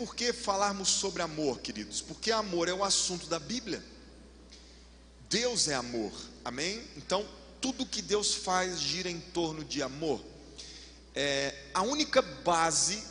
por 0.00 0.16
que 0.16 0.32
falarmos 0.32 0.88
sobre 0.88 1.20
amor, 1.20 1.60
queridos? 1.60 2.00
Porque 2.00 2.32
amor 2.32 2.70
é 2.70 2.72
o 2.72 2.82
assunto 2.82 3.26
da 3.26 3.38
Bíblia. 3.38 3.84
Deus 5.28 5.68
é 5.68 5.74
amor, 5.74 6.10
amém? 6.42 6.82
Então, 6.96 7.28
tudo 7.60 7.84
que 7.84 8.00
Deus 8.00 8.34
faz 8.34 8.80
gira 8.80 9.10
em 9.10 9.20
torno 9.20 9.62
de 9.62 9.82
amor. 9.82 10.24
É, 11.14 11.54
a 11.74 11.82
única 11.82 12.22
base 12.22 13.04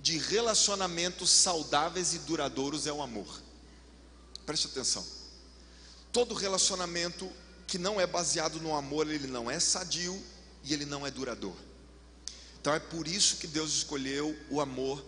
de 0.00 0.16
relacionamentos 0.16 1.28
saudáveis 1.28 2.14
e 2.14 2.20
duradouros 2.20 2.86
é 2.86 2.92
o 2.92 3.02
amor. 3.02 3.42
Preste 4.46 4.66
atenção. 4.66 5.06
Todo 6.10 6.32
relacionamento 6.32 7.30
que 7.66 7.76
não 7.76 8.00
é 8.00 8.06
baseado 8.06 8.58
no 8.62 8.74
amor, 8.74 9.10
ele 9.10 9.26
não 9.26 9.50
é 9.50 9.60
sadio 9.60 10.18
e 10.64 10.72
ele 10.72 10.86
não 10.86 11.06
é 11.06 11.10
duradouro. 11.10 11.60
Então 12.58 12.72
é 12.72 12.78
por 12.78 13.06
isso 13.06 13.36
que 13.36 13.46
Deus 13.46 13.74
escolheu 13.74 14.34
o 14.48 14.58
amor 14.58 15.04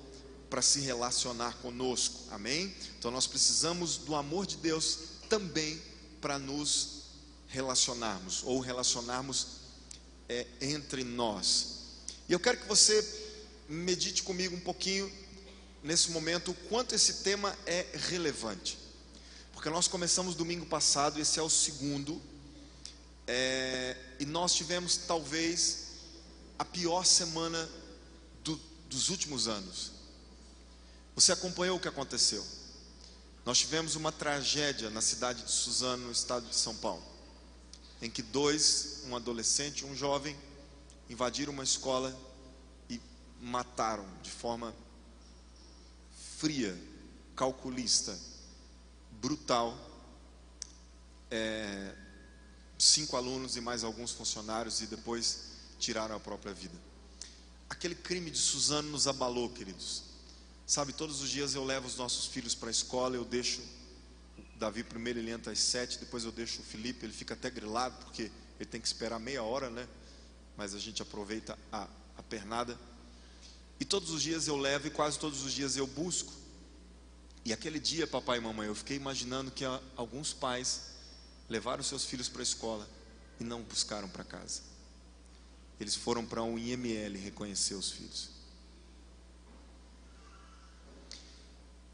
para 0.53 0.61
se 0.61 0.81
relacionar 0.81 1.55
conosco. 1.63 2.15
Amém? 2.31 2.77
Então 2.99 3.11
nós 3.11 3.27
precisamos 3.27 3.97
do 3.97 4.15
amor 4.15 4.45
de 4.47 4.59
Deus 4.59 4.99
também 5.27 5.81
para 6.21 6.39
nos 6.39 7.05
relacionarmos 7.49 8.43
ou 8.45 8.61
relacionarmos 8.61 9.47
é, 10.29 10.47
entre 10.61 11.05
nós. 11.05 11.69
E 12.29 12.35
eu 12.35 12.39
quero 12.39 12.59
que 12.59 12.69
você 12.69 13.03
medite 13.67 14.23
comigo 14.23 14.55
um 14.55 14.61
pouquinho 14.61 15.11
nesse 15.83 16.11
momento 16.11 16.51
o 16.51 16.55
quanto 16.69 16.95
esse 16.95 17.23
tema 17.23 17.57
é 17.65 17.87
relevante. 18.11 18.77
Porque 19.55 19.71
nós 19.71 19.89
começamos 19.89 20.35
domingo 20.35 20.67
passado, 20.67 21.19
esse 21.19 21.39
é 21.39 21.43
o 21.43 21.49
segundo, 21.49 22.21
é, 23.27 23.97
e 24.21 24.27
nós 24.27 24.53
tivemos 24.53 24.99
talvez 24.99 25.87
a 26.59 26.65
pior 26.67 27.07
semana 27.07 27.67
do, 28.45 28.61
dos 28.91 29.09
últimos 29.09 29.49
anos. 29.49 30.02
Você 31.15 31.33
acompanhou 31.33 31.77
o 31.77 31.81
que 31.81 31.89
aconteceu? 31.89 32.45
Nós 33.45 33.59
tivemos 33.59 33.97
uma 33.97 34.11
tragédia 34.11 34.89
na 34.89 35.01
cidade 35.01 35.43
de 35.43 35.51
Suzano, 35.51 36.07
no 36.07 36.13
estado 36.13 36.49
de 36.49 36.55
São 36.55 36.75
Paulo, 36.77 37.03
em 38.01 38.09
que 38.09 38.23
dois, 38.23 39.03
um 39.07 39.17
adolescente 39.17 39.81
e 39.81 39.85
um 39.85 39.95
jovem, 39.95 40.37
invadiram 41.11 41.53
uma 41.53 41.65
escola 41.65 42.17
e 42.89 43.01
mataram 43.41 44.07
de 44.23 44.31
forma 44.31 44.75
fria, 46.39 46.81
calculista, 47.37 48.19
brutal, 49.21 49.77
é, 51.31 51.95
cinco 52.79 53.17
alunos 53.17 53.57
e 53.57 53.61
mais 53.61 53.85
alguns 53.85 54.13
funcionários 54.13 54.81
e 54.81 54.87
depois 54.87 55.51
tiraram 55.79 56.17
a 56.17 56.21
própria 56.21 56.55
vida. 56.55 56.79
Aquele 57.69 57.95
crime 57.95 58.31
de 58.31 58.39
Suzano 58.39 58.91
nos 58.91 59.07
abalou, 59.07 59.51
queridos. 59.51 60.12
Sabe, 60.67 60.93
todos 60.93 61.21
os 61.21 61.29
dias 61.29 61.55
eu 61.55 61.65
levo 61.65 61.87
os 61.87 61.97
nossos 61.97 62.27
filhos 62.27 62.55
para 62.55 62.69
a 62.69 62.71
escola, 62.71 63.17
eu 63.17 63.25
deixo 63.25 63.61
Davi 64.63 64.85
primeiro 64.85 65.19
ele 65.19 65.33
entra 65.33 65.53
às 65.53 65.59
sete, 65.59 65.99
depois 65.99 66.23
eu 66.23 66.31
deixo 66.31 66.61
o 66.61 66.65
Felipe, 66.65 67.05
ele 67.05 67.13
fica 67.13 67.35
até 67.35 67.51
grilado, 67.51 67.97
porque 68.05 68.31
ele 68.61 68.71
tem 68.71 68.81
que 68.81 68.87
esperar 68.87 69.19
meia 69.19 69.43
hora, 69.43 69.69
né? 69.69 69.89
Mas 70.57 70.73
a 70.73 70.79
gente 70.79 71.03
aproveita 71.03 71.59
a, 71.73 71.89
a 72.17 72.23
pernada. 72.23 72.79
E 73.81 73.85
todos 73.85 74.11
os 74.11 74.23
dias 74.23 74.47
eu 74.47 74.57
levo 74.57 74.87
e 74.87 74.91
quase 74.91 75.19
todos 75.19 75.43
os 75.43 75.53
dias 75.53 75.77
eu 75.77 75.85
busco. 75.85 76.33
E 77.45 77.53
aquele 77.53 77.81
dia, 77.81 78.07
papai 78.07 78.39
e 78.39 78.41
mamãe, 78.41 78.69
eu 78.69 78.75
fiquei 78.77 78.97
imaginando 78.97 79.51
que 79.51 79.65
alguns 79.97 80.33
pais 80.33 80.83
levaram 81.49 81.83
seus 81.83 82.05
filhos 82.05 82.29
para 82.29 82.43
a 82.43 82.45
escola 82.45 82.89
e 83.41 83.45
não 83.45 83.63
buscaram 83.63 84.09
para 84.09 84.23
casa. 84.23 84.63
Eles 85.81 85.97
foram 85.97 86.25
para 86.25 86.41
um 86.41 86.57
IML 86.57 87.19
reconhecer 87.19 87.75
os 87.75 87.91
filhos. 87.91 88.31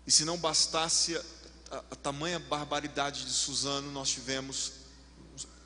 E 0.08 0.10
se 0.10 0.24
não 0.24 0.38
bastasse 0.38 1.14
a, 1.14 1.22
a, 1.70 1.78
a 1.90 1.96
tamanha 1.96 2.38
barbaridade 2.38 3.26
de 3.26 3.30
Suzano, 3.30 3.92
nós 3.92 4.08
tivemos, 4.08 4.72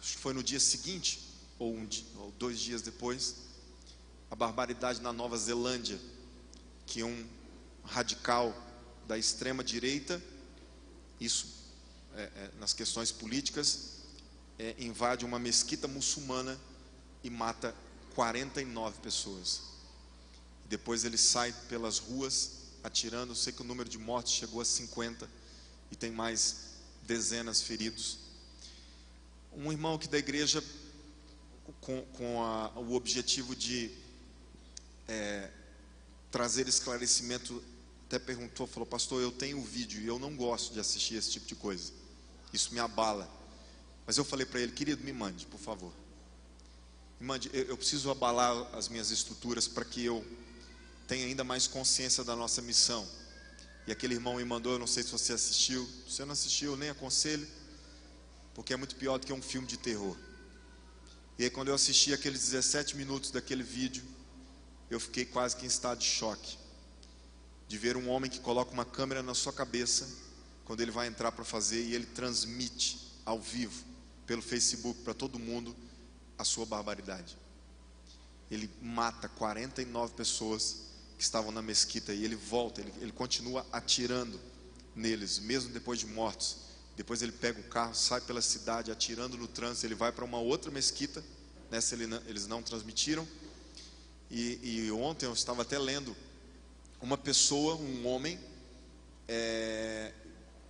acho 0.01 0.17
que 0.17 0.19
foi 0.19 0.35
no 0.35 0.43
dia 0.43 0.59
seguinte, 0.59 1.21
ou, 1.61 1.73
um, 1.73 1.89
ou 2.17 2.33
dois 2.33 2.59
dias 2.59 2.83
depois, 2.83 3.37
a 4.29 4.35
barbaridade 4.35 5.01
na 5.01 5.13
Nova 5.13 5.39
Zelândia, 5.39 5.97
que 6.87 7.05
um 7.05 7.25
radical 7.85 8.53
da 9.07 9.17
extrema 9.17 9.63
direita, 9.63 10.21
isso 11.21 11.47
é, 12.17 12.23
é, 12.23 12.51
nas 12.59 12.73
questões 12.73 13.13
políticas, 13.13 14.01
é, 14.59 14.75
invade 14.77 15.25
uma 15.25 15.39
mesquita 15.39 15.87
muçulmana 15.87 16.59
e 17.23 17.31
mata 17.31 17.73
49 18.17 18.99
pessoas. 19.03 19.61
Depois 20.69 21.05
ele 21.05 21.17
sai 21.17 21.53
pelas 21.69 21.99
ruas 21.99 22.62
atirando. 22.83 23.33
Eu 23.33 23.37
sei 23.37 23.53
que 23.53 23.63
o 23.63 23.65
número 23.65 23.89
de 23.89 23.99
mortes 23.99 24.33
chegou 24.33 24.61
a 24.61 24.65
50 24.65 25.29
e 25.91 25.97
tem 25.97 26.11
mais 26.11 26.73
dezenas 27.03 27.63
feridos. 27.63 28.19
Um 29.53 29.71
irmão 29.71 29.95
aqui 29.95 30.09
da 30.09 30.19
igreja, 30.19 30.63
com, 31.81 32.03
com 32.13 32.43
a, 32.43 32.71
o 32.79 32.95
objetivo 32.95 33.55
de 33.55 33.91
é, 35.07 35.51
trazer 36.31 36.67
esclarecimento, 36.67 37.63
até 38.07 38.19
perguntou, 38.19 38.67
falou, 38.67 38.87
pastor, 38.87 39.23
eu 39.23 39.31
tenho 39.31 39.59
o 39.59 39.65
vídeo 39.65 40.01
e 40.01 40.07
eu 40.07 40.19
não 40.19 40.35
gosto 40.35 40.73
de 40.73 40.81
assistir 40.81 41.17
esse 41.17 41.31
tipo 41.31 41.47
de 41.47 41.55
coisa. 41.55 41.93
Isso 42.53 42.73
me 42.73 42.81
abala. 42.81 43.31
Mas 44.07 44.17
eu 44.17 44.25
falei 44.25 44.47
para 44.47 44.61
ele, 44.61 44.73
querido, 44.73 45.05
me 45.05 45.13
mande, 45.13 45.47
por 45.47 45.61
favor. 45.61 45.93
Me 47.21 47.27
mande, 47.27 47.51
eu, 47.53 47.65
eu 47.65 47.77
preciso 47.77 48.11
abalar 48.11 48.75
as 48.75 48.89
minhas 48.89 49.11
estruturas 49.11 49.69
para 49.69 49.85
que 49.85 50.05
eu 50.05 50.25
tem 51.07 51.25
ainda 51.25 51.45
mais 51.45 51.67
consciência 51.67 52.25
da 52.25 52.35
nossa 52.35 52.63
missão. 52.63 53.07
E 53.87 53.93
aquele 53.93 54.15
irmão 54.15 54.37
me 54.37 54.45
mandou, 54.45 54.75
eu 54.75 54.79
não 54.79 54.87
sei 54.87 55.03
se 55.03 55.11
você 55.11 55.33
assistiu. 55.33 55.85
Se 56.07 56.17
você 56.17 56.25
não 56.25 56.33
assistiu, 56.33 56.73
eu 56.73 56.77
nem 56.77 56.91
aconselho, 56.91 57.47
porque 58.55 58.73
é 58.73 58.77
muito 58.77 58.95
pior 58.97 59.19
do 59.19 59.27
que 59.27 59.33
um 59.33 59.43
filme 59.43 59.67
de 59.67 59.77
terror. 59.77 60.17
E 61.39 61.45
aí, 61.45 61.51
quando 61.51 61.69
eu 61.69 61.75
assisti 61.75 62.13
aqueles 62.13 62.41
17 62.51 62.97
minutos 62.97 63.31
daquele 63.31 63.63
vídeo, 63.63 64.05
eu 64.91 65.01
fiquei 65.01 65.25
quase 65.25 65.57
que 65.57 65.65
em 65.65 65.69
estado 65.69 65.99
de 65.99 66.07
choque. 66.07 66.57
De 67.67 67.79
ver 67.79 67.97
um 67.97 68.09
homem 68.09 68.31
que 68.31 68.39
coloca 68.39 68.71
uma 68.71 68.85
câmera 68.85 69.23
na 69.23 69.35
sua 69.35 69.53
cabeça, 69.53 70.09
quando 70.65 70.83
ele 70.83 70.91
vai 70.91 71.09
entrar 71.09 71.33
para 71.33 71.45
fazer, 71.45 71.83
e 71.83 71.95
ele 71.95 72.07
transmite 72.07 73.13
ao 73.25 73.41
vivo, 73.41 73.85
pelo 74.27 74.43
Facebook, 74.43 75.01
para 75.03 75.15
todo 75.15 75.39
mundo, 75.39 75.75
a 76.39 76.45
sua 76.45 76.67
barbaridade. 76.67 77.37
Ele 78.51 78.71
mata 78.81 79.29
49 79.29 80.15
pessoas 80.15 80.92
que 81.23 81.27
estavam 81.27 81.53
na 81.53 81.63
mesquita 81.63 82.13
e 82.13 82.25
ele 82.25 82.35
volta, 82.35 82.81
ele, 82.81 82.93
ele 83.01 83.13
continua 83.13 83.65
atirando 83.71 84.41
neles, 84.93 85.39
mesmo 85.39 85.73
depois 85.73 86.01
de 86.01 86.07
mortos. 86.07 86.57
Depois 86.97 87.23
ele 87.23 87.31
pega 87.31 87.61
o 87.61 87.63
carro, 87.63 87.95
sai 87.95 88.21
pela 88.21 88.43
cidade 88.43 88.91
atirando 88.91 89.37
no 89.37 89.47
trânsito. 89.47 89.87
Ele 89.87 89.95
vai 89.95 90.11
para 90.11 90.25
uma 90.25 90.41
outra 90.41 90.69
mesquita, 90.73 91.25
nessa 91.71 91.95
ele 91.95 92.09
não, 92.09 92.21
eles 92.27 92.49
não 92.49 92.61
transmitiram. 92.61 93.27
E, 94.29 94.59
e, 94.65 94.91
ontem 94.91 95.27
eu 95.27 95.33
estava 95.33 95.63
até 95.63 95.79
lendo 95.79 96.17
uma 97.01 97.17
pessoa, 97.17 97.77
um 97.77 98.05
homem, 98.05 98.37
é, 99.29 100.13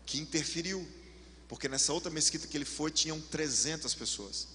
que 0.05 0.19
interferiu, 0.19 0.87
porque 1.49 1.67
nessa 1.67 1.95
outra 1.95 2.11
mesquita 2.11 2.47
que 2.47 2.59
ele 2.59 2.67
foi 2.67 2.91
tinham 2.91 3.19
300 3.19 3.95
pessoas. 3.95 4.49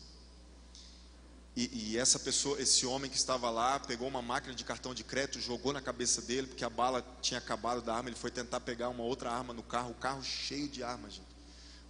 E, 1.57 1.71
e, 1.73 1.97
essa 1.97 2.19
pessoa, 2.19 2.61
esse 2.61 2.85
homem 2.85 3.09
que 3.09 3.17
estava 3.17 3.49
lá, 3.49 3.79
pegou 3.79 4.07
uma 4.07 4.21
máquina 4.21 4.53
de 4.53 4.63
cartão 4.63 4.93
de 4.93 5.03
crédito, 5.03 5.41
jogou 5.41 5.73
na 5.73 5.81
cabeça 5.81 6.21
dele, 6.21 6.45
porque 6.45 6.63
a 6.63 6.69
bala 6.69 7.03
tinha 7.19 7.39
acabado 7.39 7.81
da 7.81 7.95
arma. 7.95 8.09
Ele 8.09 8.15
foi 8.15 8.29
tentar 8.29 8.59
pegar 8.59 8.89
uma 8.89 9.01
outra 9.01 9.31
arma 9.31 9.55
no 9.55 9.63
carro, 9.63 9.89
o 9.89 9.95
carro 9.95 10.23
cheio 10.23 10.67
de 10.67 10.83
armas, 10.83 11.13
gente. 11.13 11.25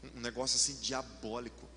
Um, 0.02 0.20
um 0.20 0.22
negócio 0.22 0.56
assim 0.56 0.80
diabólico, 0.80 1.68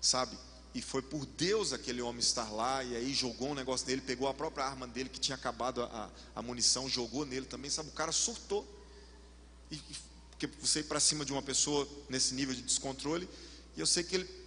sabe? 0.00 0.38
E 0.72 0.80
foi 0.80 1.02
por 1.02 1.26
Deus 1.26 1.72
aquele 1.72 2.00
homem 2.00 2.20
estar 2.20 2.48
lá, 2.52 2.84
e 2.84 2.94
aí 2.94 3.12
jogou 3.12 3.48
um 3.48 3.54
negócio 3.54 3.88
nele, 3.88 4.02
pegou 4.02 4.28
a 4.28 4.34
própria 4.34 4.64
arma 4.64 4.86
dele 4.86 5.08
que 5.08 5.18
tinha 5.18 5.34
acabado 5.34 5.82
a, 5.82 6.08
a 6.32 6.40
munição, 6.42 6.88
jogou 6.88 7.26
nele 7.26 7.46
também, 7.46 7.68
sabe? 7.68 7.88
O 7.88 7.92
cara 7.92 8.12
surtou. 8.12 8.64
E, 9.68 9.80
porque 10.30 10.46
você 10.60 10.78
ir 10.78 10.84
para 10.84 11.00
cima 11.00 11.24
de 11.24 11.32
uma 11.32 11.42
pessoa 11.42 11.88
nesse 12.08 12.34
nível 12.34 12.54
de 12.54 12.62
descontrole, 12.62 13.28
e 13.76 13.80
eu 13.80 13.86
sei 13.86 14.04
que 14.04 14.14
ele 14.14 14.45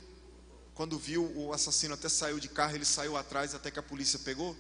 quando 0.80 0.98
viu 0.98 1.30
o 1.36 1.52
assassino 1.52 1.94
até 1.94 2.08
saiu 2.08 2.40
de 2.40 2.48
carro, 2.48 2.74
ele 2.74 2.86
saiu 2.86 3.18
atrás 3.18 3.54
até 3.54 3.70
que 3.70 3.78
a 3.78 3.84
polícia 3.84 4.18
pegou. 4.18 4.56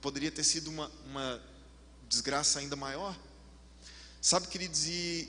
Poderia 0.00 0.30
ter 0.30 0.44
sido 0.44 0.70
uma, 0.70 0.88
uma 1.04 1.42
desgraça 2.08 2.60
ainda 2.60 2.76
maior. 2.76 3.18
Sabe, 4.20 4.46
queridos, 4.46 4.86
e 4.86 5.28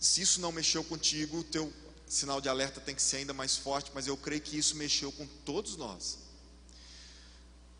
se 0.00 0.22
isso 0.22 0.40
não 0.40 0.50
mexeu 0.50 0.82
contigo, 0.82 1.40
o 1.40 1.44
teu 1.44 1.70
sinal 2.06 2.40
de 2.40 2.48
alerta 2.48 2.80
tem 2.80 2.94
que 2.94 3.02
ser 3.02 3.18
ainda 3.18 3.34
mais 3.34 3.58
forte, 3.58 3.90
mas 3.94 4.06
eu 4.06 4.16
creio 4.16 4.40
que 4.40 4.56
isso 4.56 4.74
mexeu 4.74 5.12
com 5.12 5.26
todos 5.44 5.76
nós. 5.76 6.20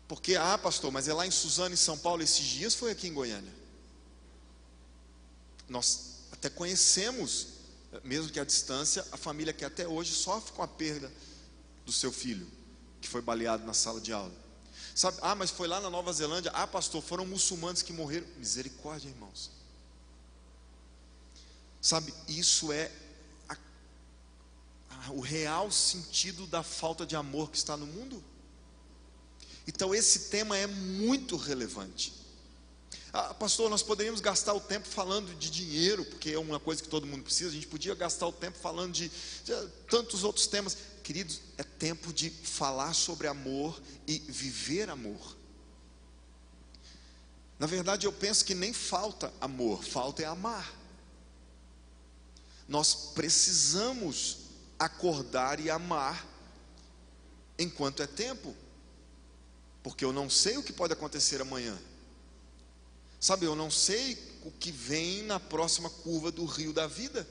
Porque, 0.07 0.35
ah, 0.35 0.59
pastor, 0.59 0.91
mas 0.91 1.07
é 1.07 1.13
lá 1.15 1.25
em 1.25 1.31
Suzano, 1.31 1.73
em 1.73 1.75
São 1.75 1.97
Paulo, 1.97 2.21
esses 2.21 2.45
dias 2.45 2.75
foi 2.75 2.91
aqui 2.91 3.07
em 3.07 3.13
Goiânia. 3.15 3.53
Nós 5.67 6.17
até 6.31 6.51
conhecemos 6.51 7.47
mesmo 8.03 8.31
que 8.31 8.39
à 8.39 8.45
distância, 8.45 9.05
a 9.11 9.17
família 9.17 9.53
que 9.53 9.65
até 9.65 9.87
hoje 9.87 10.13
sofre 10.13 10.51
com 10.53 10.61
a 10.61 10.67
perda 10.67 11.11
do 11.85 11.91
seu 11.91 12.11
filho, 12.11 12.47
que 13.01 13.07
foi 13.07 13.21
baleado 13.21 13.65
na 13.65 13.73
sala 13.73 13.99
de 13.99 14.13
aula. 14.13 14.33
Sabe, 14.93 15.17
ah, 15.21 15.33
mas 15.33 15.49
foi 15.49 15.67
lá 15.67 15.79
na 15.79 15.89
Nova 15.89 16.11
Zelândia, 16.11 16.51
ah, 16.53 16.67
pastor, 16.67 17.01
foram 17.01 17.25
muçulmanos 17.25 17.81
que 17.81 17.93
morreram. 17.93 18.27
Misericórdia, 18.37 19.07
irmãos. 19.07 19.49
Sabe, 21.81 22.13
isso 22.27 22.71
é 22.71 22.91
a, 23.47 23.57
a, 24.89 25.11
o 25.11 25.21
real 25.21 25.71
sentido 25.71 26.45
da 26.47 26.61
falta 26.61 27.05
de 27.05 27.15
amor 27.15 27.49
que 27.49 27.57
está 27.57 27.77
no 27.77 27.87
mundo. 27.87 28.21
Então, 29.65 29.95
esse 29.95 30.29
tema 30.29 30.57
é 30.57 30.67
muito 30.67 31.37
relevante. 31.37 32.18
Ah, 33.11 33.33
pastor, 33.33 33.69
nós 33.69 33.81
poderíamos 33.81 34.21
gastar 34.21 34.53
o 34.53 34.59
tempo 34.59 34.87
falando 34.87 35.33
de 35.35 35.49
dinheiro, 35.49 36.05
porque 36.05 36.31
é 36.31 36.39
uma 36.39 36.59
coisa 36.59 36.81
que 36.81 36.87
todo 36.87 37.07
mundo 37.07 37.23
precisa. 37.23 37.49
A 37.49 37.53
gente 37.53 37.67
podia 37.67 37.95
gastar 37.95 38.27
o 38.27 38.31
tempo 38.31 38.57
falando 38.59 38.93
de, 38.93 39.09
de 39.09 39.67
tantos 39.89 40.23
outros 40.23 40.45
temas. 40.45 40.77
Queridos, 41.03 41.41
é 41.57 41.63
tempo 41.63 42.13
de 42.13 42.29
falar 42.29 42.93
sobre 42.93 43.27
amor 43.27 43.81
e 44.07 44.19
viver 44.19 44.89
amor. 44.89 45.37
Na 47.57 47.65
verdade, 47.65 48.05
eu 48.05 48.13
penso 48.13 48.45
que 48.45 48.53
nem 48.53 48.71
falta 48.71 49.33
amor, 49.41 49.83
falta 49.83 50.21
é 50.21 50.25
amar. 50.25 50.71
Nós 52.67 52.93
precisamos 53.15 54.37
acordar 54.77 55.59
e 55.59 55.69
amar 55.69 56.25
enquanto 57.57 58.03
é 58.03 58.07
tempo, 58.07 58.55
porque 59.81 60.05
eu 60.05 60.13
não 60.13 60.29
sei 60.29 60.57
o 60.57 60.63
que 60.63 60.71
pode 60.71 60.93
acontecer 60.93 61.41
amanhã. 61.41 61.77
Sabe, 63.19 63.45
eu 63.45 63.55
não 63.55 63.69
sei 63.69 64.17
o 64.43 64.51
que 64.51 64.71
vem 64.71 65.23
na 65.23 65.39
próxima 65.39 65.89
curva 65.89 66.31
do 66.31 66.45
rio 66.45 66.71
da 66.71 66.87
vida. 66.87 67.27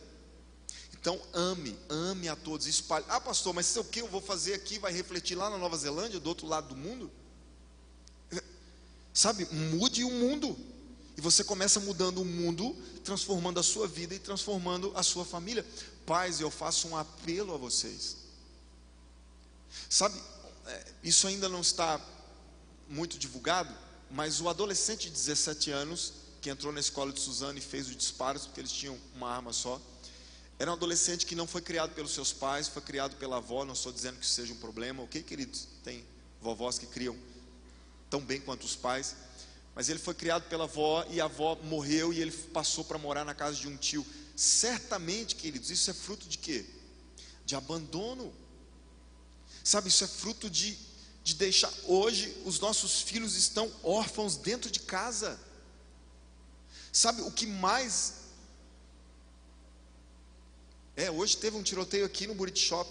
Então, 1.00 1.20
ame, 1.32 1.79
ame 1.88 2.29
a 2.29 2.37
todos, 2.37 2.67
espalhe. 2.67 3.05
Ah, 3.08 3.20
pastor, 3.20 3.55
mas 3.55 3.75
o 3.76 3.85
que 3.85 4.00
eu 4.00 4.08
vou 4.08 4.20
fazer 4.20 4.55
aqui 4.55 4.79
vai 4.79 4.93
refletir 4.93 5.37
lá 5.37 5.49
na 5.49 5.56
Nova 5.56 5.76
Zelândia, 5.76 6.20
do 6.20 6.29
outro 6.29 6.46
lado 6.46 6.69
do 6.69 6.76
mundo? 6.76 7.11
Sabe, 9.14 9.46
mude 9.46 10.05
o 10.05 10.11
mundo. 10.11 10.58
E 11.17 11.20
você 11.20 11.43
começa 11.43 11.81
mudando 11.81 12.20
o 12.20 12.25
mundo, 12.25 12.76
transformando 13.02 13.58
a 13.58 13.62
sua 13.62 13.88
vida 13.88 14.14
e 14.14 14.19
transformando 14.19 14.93
a 14.94 15.02
sua 15.02 15.25
família. 15.25 15.64
Pais, 16.05 16.40
eu 16.40 16.50
faço 16.50 16.88
um 16.88 16.96
apelo 16.96 17.55
a 17.55 17.56
vocês. 17.56 18.19
Sabe, 19.88 20.20
é, 20.67 20.87
isso 21.02 21.26
ainda 21.26 21.49
não 21.49 21.61
está 21.61 22.00
muito 22.88 23.19
divulgado, 23.19 23.75
mas 24.11 24.41
o 24.41 24.49
adolescente 24.49 25.09
de 25.09 25.11
17 25.11 25.71
anos, 25.71 26.13
que 26.41 26.51
entrou 26.51 26.73
na 26.73 26.81
escola 26.81 27.13
de 27.13 27.21
Suzano 27.21 27.59
e 27.59 27.63
fez 27.63 27.89
os 27.89 27.97
disparos, 27.97 28.47
porque 28.47 28.61
eles 28.61 28.73
tinham 28.73 28.99
uma 29.15 29.29
arma 29.31 29.53
só, 29.53 29.81
era 30.59 30.73
um 30.73 30.75
adolescente 30.75 31.25
que 31.25 31.37
não 31.37 31.47
foi 31.47 31.63
criado 31.63 31.95
pelos 31.95 32.11
seus 32.11 32.33
pais, 32.33 32.67
foi 32.67 32.83
criado 32.83 33.15
pela 33.17 33.37
avó. 33.37 33.65
Não 33.65 33.75
estou 33.75 33.93
dizendo 33.93 34.19
que 34.19 34.25
isso 34.25 34.35
seja 34.35 34.53
um 34.53 34.57
problema, 34.57 35.03
ok, 35.05 35.23
queridos? 35.23 35.69
Tem 35.85 36.05
vovós 36.41 36.79
que 36.79 36.87
criam 36.87 37.17
tão 38.11 38.21
bem 38.21 38.41
quanto 38.41 38.65
os 38.65 38.75
pais. 38.75 39.15
Mas 39.73 39.89
ele 39.89 40.01
foi 40.01 40.15
criado 40.15 40.49
pela 40.49 40.65
avó 40.65 41.07
e 41.09 41.21
a 41.21 41.27
avó 41.27 41.55
morreu 41.63 42.13
e 42.13 42.21
ele 42.21 42.33
passou 42.33 42.83
para 42.83 42.99
morar 42.99 43.25
na 43.25 43.35
casa 43.35 43.57
de 43.57 43.69
um 43.69 43.77
tio. 43.77 44.05
Certamente, 44.35 45.37
queridos, 45.37 45.71
isso 45.71 45.93
é 45.93 45.95
fruto 45.95 46.29
de 46.29 46.39
quê? 46.39 46.67
De 47.47 47.55
abandono. 47.55 48.35
Sabe, 49.63 49.89
isso 49.89 50.03
é 50.03 50.09
fruto 50.09 50.51
de 50.51 50.77
de 51.29 51.35
deixar. 51.35 51.71
Hoje, 51.85 52.35
os 52.47 52.59
nossos 52.59 53.03
filhos 53.03 53.37
estão 53.37 53.71
órfãos 53.83 54.35
dentro 54.35 54.71
de 54.71 54.81
casa. 54.81 55.39
Sabe 56.91 57.21
o 57.21 57.31
que 57.31 57.47
mais. 57.47 58.15
É, 60.97 61.11
hoje 61.11 61.37
teve 61.37 61.55
um 61.55 61.63
tiroteio 61.63 62.07
aqui 62.07 62.27
no 62.27 62.35
Buriti 62.35 62.61
Shop, 62.61 62.91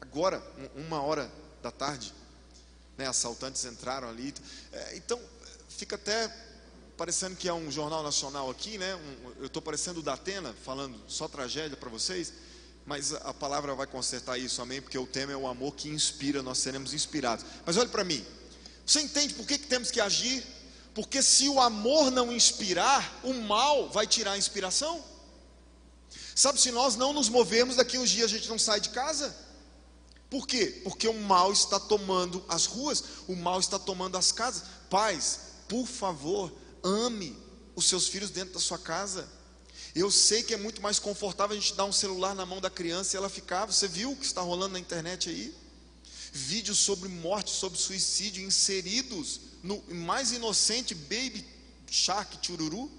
agora, 0.00 0.42
uma 0.74 1.00
hora 1.00 1.30
da 1.62 1.70
tarde. 1.70 2.12
Né, 2.98 3.06
assaltantes 3.06 3.64
entraram 3.64 4.08
ali. 4.08 4.34
É, 4.72 4.96
então, 4.96 5.20
fica 5.68 5.94
até 5.94 6.28
parecendo 6.96 7.36
que 7.36 7.48
é 7.48 7.54
um 7.54 7.70
jornal 7.70 8.02
nacional 8.02 8.50
aqui, 8.50 8.78
né? 8.78 8.96
Um, 8.96 9.32
eu 9.38 9.46
estou 9.46 9.62
parecendo 9.62 10.00
o 10.00 10.02
da 10.02 10.14
Atena, 10.14 10.52
falando 10.64 10.98
só 11.06 11.28
tragédia 11.28 11.76
para 11.76 11.88
vocês 11.88 12.32
mas 12.86 13.12
a 13.12 13.34
palavra 13.34 13.74
vai 13.74 13.86
consertar 13.86 14.38
isso, 14.38 14.62
amém? 14.62 14.80
Porque 14.80 14.96
o 14.96 15.06
tema 15.06 15.32
é 15.32 15.36
o 15.36 15.48
amor 15.48 15.74
que 15.74 15.88
inspira, 15.88 16.40
nós 16.40 16.58
seremos 16.58 16.94
inspirados. 16.94 17.44
Mas 17.66 17.76
olhe 17.76 17.88
para 17.88 18.04
mim, 18.04 18.24
você 18.86 19.00
entende 19.00 19.34
por 19.34 19.44
que, 19.44 19.58
que 19.58 19.66
temos 19.66 19.90
que 19.90 20.00
agir? 20.00 20.46
Porque 20.94 21.20
se 21.20 21.48
o 21.48 21.60
amor 21.60 22.12
não 22.12 22.32
inspirar, 22.32 23.20
o 23.24 23.34
mal 23.34 23.90
vai 23.90 24.06
tirar 24.06 24.32
a 24.32 24.38
inspiração. 24.38 25.04
Sabe, 26.34 26.60
se 26.60 26.70
nós 26.70 26.94
não 26.94 27.12
nos 27.12 27.28
movermos, 27.28 27.74
daqui 27.74 27.98
uns 27.98 28.08
dias 28.08 28.26
a 28.26 28.34
gente 28.36 28.48
não 28.48 28.58
sai 28.58 28.80
de 28.80 28.90
casa. 28.90 29.34
Por 30.30 30.46
quê? 30.46 30.80
Porque 30.84 31.08
o 31.08 31.20
mal 31.20 31.52
está 31.52 31.80
tomando 31.80 32.44
as 32.48 32.66
ruas, 32.66 33.02
o 33.26 33.34
mal 33.34 33.58
está 33.58 33.80
tomando 33.80 34.16
as 34.16 34.30
casas. 34.30 34.62
Pais, 34.88 35.40
por 35.68 35.86
favor, 35.86 36.52
ame 36.84 37.36
os 37.74 37.88
seus 37.88 38.06
filhos 38.06 38.30
dentro 38.30 38.54
da 38.54 38.60
sua 38.60 38.78
casa. 38.78 39.28
Eu 39.96 40.10
sei 40.10 40.42
que 40.42 40.52
é 40.52 40.58
muito 40.58 40.82
mais 40.82 40.98
confortável 40.98 41.56
a 41.56 41.58
gente 41.58 41.72
dar 41.72 41.86
um 41.86 41.92
celular 41.92 42.34
na 42.34 42.44
mão 42.44 42.60
da 42.60 42.68
criança 42.68 43.16
e 43.16 43.18
ela 43.18 43.30
ficar. 43.30 43.64
Você 43.64 43.88
viu 43.88 44.12
o 44.12 44.16
que 44.16 44.26
está 44.26 44.42
rolando 44.42 44.74
na 44.74 44.78
internet 44.78 45.30
aí? 45.30 45.54
Vídeos 46.30 46.76
sobre 46.76 47.08
morte, 47.08 47.50
sobre 47.50 47.78
suicídio 47.78 48.44
inseridos 48.44 49.40
no 49.62 49.82
mais 49.88 50.32
inocente 50.32 50.94
Baby 50.94 51.42
Shark 51.90 52.46
Chururu. 52.46 52.92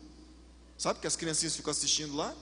Sabe 0.75 0.99
que 0.99 1.05
as 1.05 1.15
criancinhas 1.15 1.55
ficam 1.55 1.69
assistindo 1.69 2.15
lá? 2.15 2.35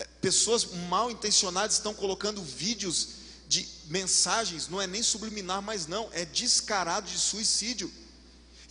É, 0.00 0.04
pessoas 0.20 0.64
mal 0.88 1.08
intencionadas 1.08 1.76
estão 1.76 1.94
colocando 1.94 2.42
vídeos 2.42 3.10
de 3.46 3.68
mensagens, 3.86 4.66
não 4.66 4.82
é 4.82 4.88
nem 4.88 5.04
subliminar 5.04 5.62
mais 5.62 5.86
não, 5.86 6.10
é 6.12 6.24
descarado 6.24 7.08
de 7.08 7.16
suicídio. 7.16 7.92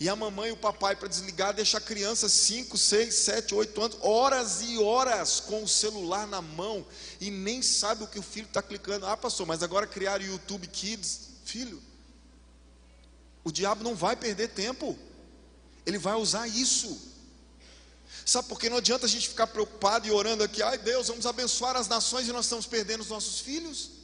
E 0.02 0.08
a 0.08 0.16
mamãe 0.16 0.48
e 0.48 0.52
o 0.52 0.56
papai 0.56 0.96
para 0.96 1.06
desligar, 1.06 1.54
deixa 1.54 1.78
a 1.78 1.80
criança 1.80 2.28
5, 2.28 2.76
6, 2.76 3.14
7, 3.14 3.54
8 3.54 3.82
anos, 3.82 3.98
horas 4.00 4.60
e 4.60 4.76
horas 4.76 5.38
com 5.38 5.62
o 5.62 5.68
celular 5.68 6.26
na 6.26 6.42
mão 6.42 6.84
e 7.20 7.30
nem 7.30 7.62
sabe 7.62 8.02
o 8.02 8.08
que 8.08 8.18
o 8.18 8.22
filho 8.22 8.48
está 8.48 8.60
clicando. 8.60 9.06
Ah, 9.06 9.16
pastor, 9.16 9.46
mas 9.46 9.62
agora 9.62 9.86
criaram 9.86 10.24
YouTube 10.24 10.66
Kids. 10.66 11.28
Filho, 11.44 11.80
o 13.44 13.52
diabo 13.52 13.84
não 13.84 13.94
vai 13.94 14.16
perder 14.16 14.48
tempo, 14.48 14.98
ele 15.86 15.98
vai 15.98 16.16
usar 16.16 16.48
isso. 16.48 17.00
Sabe 18.26 18.48
por 18.48 18.58
que 18.58 18.68
não 18.68 18.78
adianta 18.78 19.06
a 19.06 19.08
gente 19.08 19.28
ficar 19.28 19.46
preocupado 19.46 20.08
e 20.08 20.10
orando 20.10 20.42
aqui, 20.42 20.64
ai 20.64 20.78
Deus, 20.78 21.06
vamos 21.06 21.26
abençoar 21.26 21.76
as 21.76 21.86
nações 21.86 22.26
e 22.26 22.32
nós 22.32 22.46
estamos 22.46 22.66
perdendo 22.66 23.02
os 23.02 23.08
nossos 23.08 23.38
filhos? 23.38 24.01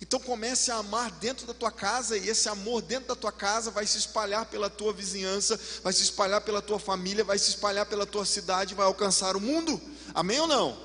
Então 0.00 0.20
comece 0.20 0.70
a 0.70 0.76
amar 0.76 1.10
dentro 1.12 1.46
da 1.46 1.54
tua 1.54 1.70
casa 1.70 2.16
e 2.16 2.28
esse 2.28 2.48
amor 2.48 2.82
dentro 2.82 3.08
da 3.08 3.16
tua 3.16 3.32
casa 3.32 3.70
vai 3.70 3.86
se 3.86 3.98
espalhar 3.98 4.46
pela 4.46 4.70
tua 4.70 4.92
vizinhança, 4.92 5.58
vai 5.82 5.92
se 5.92 6.02
espalhar 6.02 6.40
pela 6.42 6.62
tua 6.62 6.78
família, 6.78 7.24
vai 7.24 7.38
se 7.38 7.50
espalhar 7.50 7.86
pela 7.86 8.06
tua 8.06 8.24
cidade, 8.24 8.74
vai 8.74 8.86
alcançar 8.86 9.36
o 9.36 9.40
mundo. 9.40 9.80
Amém 10.14 10.40
ou 10.40 10.46
não? 10.46 10.78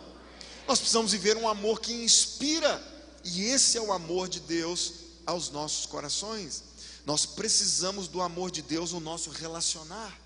Nós 0.68 0.80
precisamos 0.80 1.12
viver 1.12 1.38
um 1.38 1.48
amor 1.48 1.80
que 1.80 1.94
inspira, 1.94 2.82
e 3.24 3.46
esse 3.46 3.78
é 3.78 3.82
o 3.82 3.94
amor 3.94 4.28
de 4.28 4.40
Deus 4.40 4.94
aos 5.26 5.50
nossos 5.50 5.86
corações. 5.86 6.64
Nós 7.06 7.26
precisamos 7.26 8.08
do 8.08 8.22
amor 8.22 8.50
de 8.50 8.62
Deus 8.62 8.92
no 8.92 9.00
nosso 9.00 9.30
relacionar. 9.30 10.20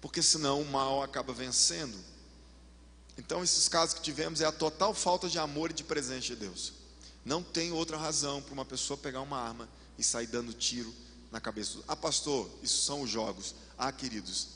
Porque 0.00 0.22
senão 0.22 0.60
o 0.60 0.66
mal 0.66 1.02
acaba 1.02 1.32
vencendo. 1.32 1.96
Então, 3.16 3.42
esses 3.42 3.68
casos 3.68 3.94
que 3.94 4.02
tivemos 4.02 4.42
é 4.42 4.44
a 4.44 4.52
total 4.52 4.92
falta 4.92 5.28
de 5.28 5.38
amor 5.38 5.70
e 5.70 5.74
de 5.74 5.82
presente 5.82 6.28
de 6.28 6.36
Deus. 6.36 6.83
Não 7.24 7.42
tem 7.42 7.72
outra 7.72 7.96
razão 7.96 8.42
para 8.42 8.52
uma 8.52 8.64
pessoa 8.64 8.96
pegar 8.96 9.22
uma 9.22 9.38
arma 9.38 9.68
e 9.98 10.04
sair 10.04 10.26
dando 10.26 10.52
tiro 10.52 10.92
na 11.30 11.40
cabeça. 11.40 11.78
Ah, 11.88 11.96
pastor, 11.96 12.48
isso 12.62 12.82
são 12.82 13.02
os 13.02 13.10
jogos. 13.10 13.54
Ah, 13.78 13.90
queridos, 13.90 14.48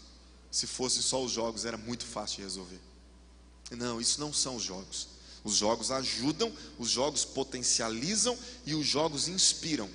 se 0.50 0.66
fossem 0.66 1.02
só 1.02 1.22
os 1.22 1.32
jogos 1.32 1.64
era 1.64 1.76
muito 1.76 2.04
fácil 2.04 2.36
de 2.36 2.42
resolver. 2.42 2.80
Não, 3.70 4.00
isso 4.00 4.20
não 4.20 4.32
são 4.32 4.56
os 4.56 4.62
jogos. 4.62 5.08
Os 5.44 5.54
jogos 5.54 5.90
ajudam, 5.90 6.52
os 6.78 6.90
jogos 6.90 7.24
potencializam 7.24 8.36
e 8.66 8.74
os 8.74 8.86
jogos 8.86 9.28
inspiram. 9.28 9.88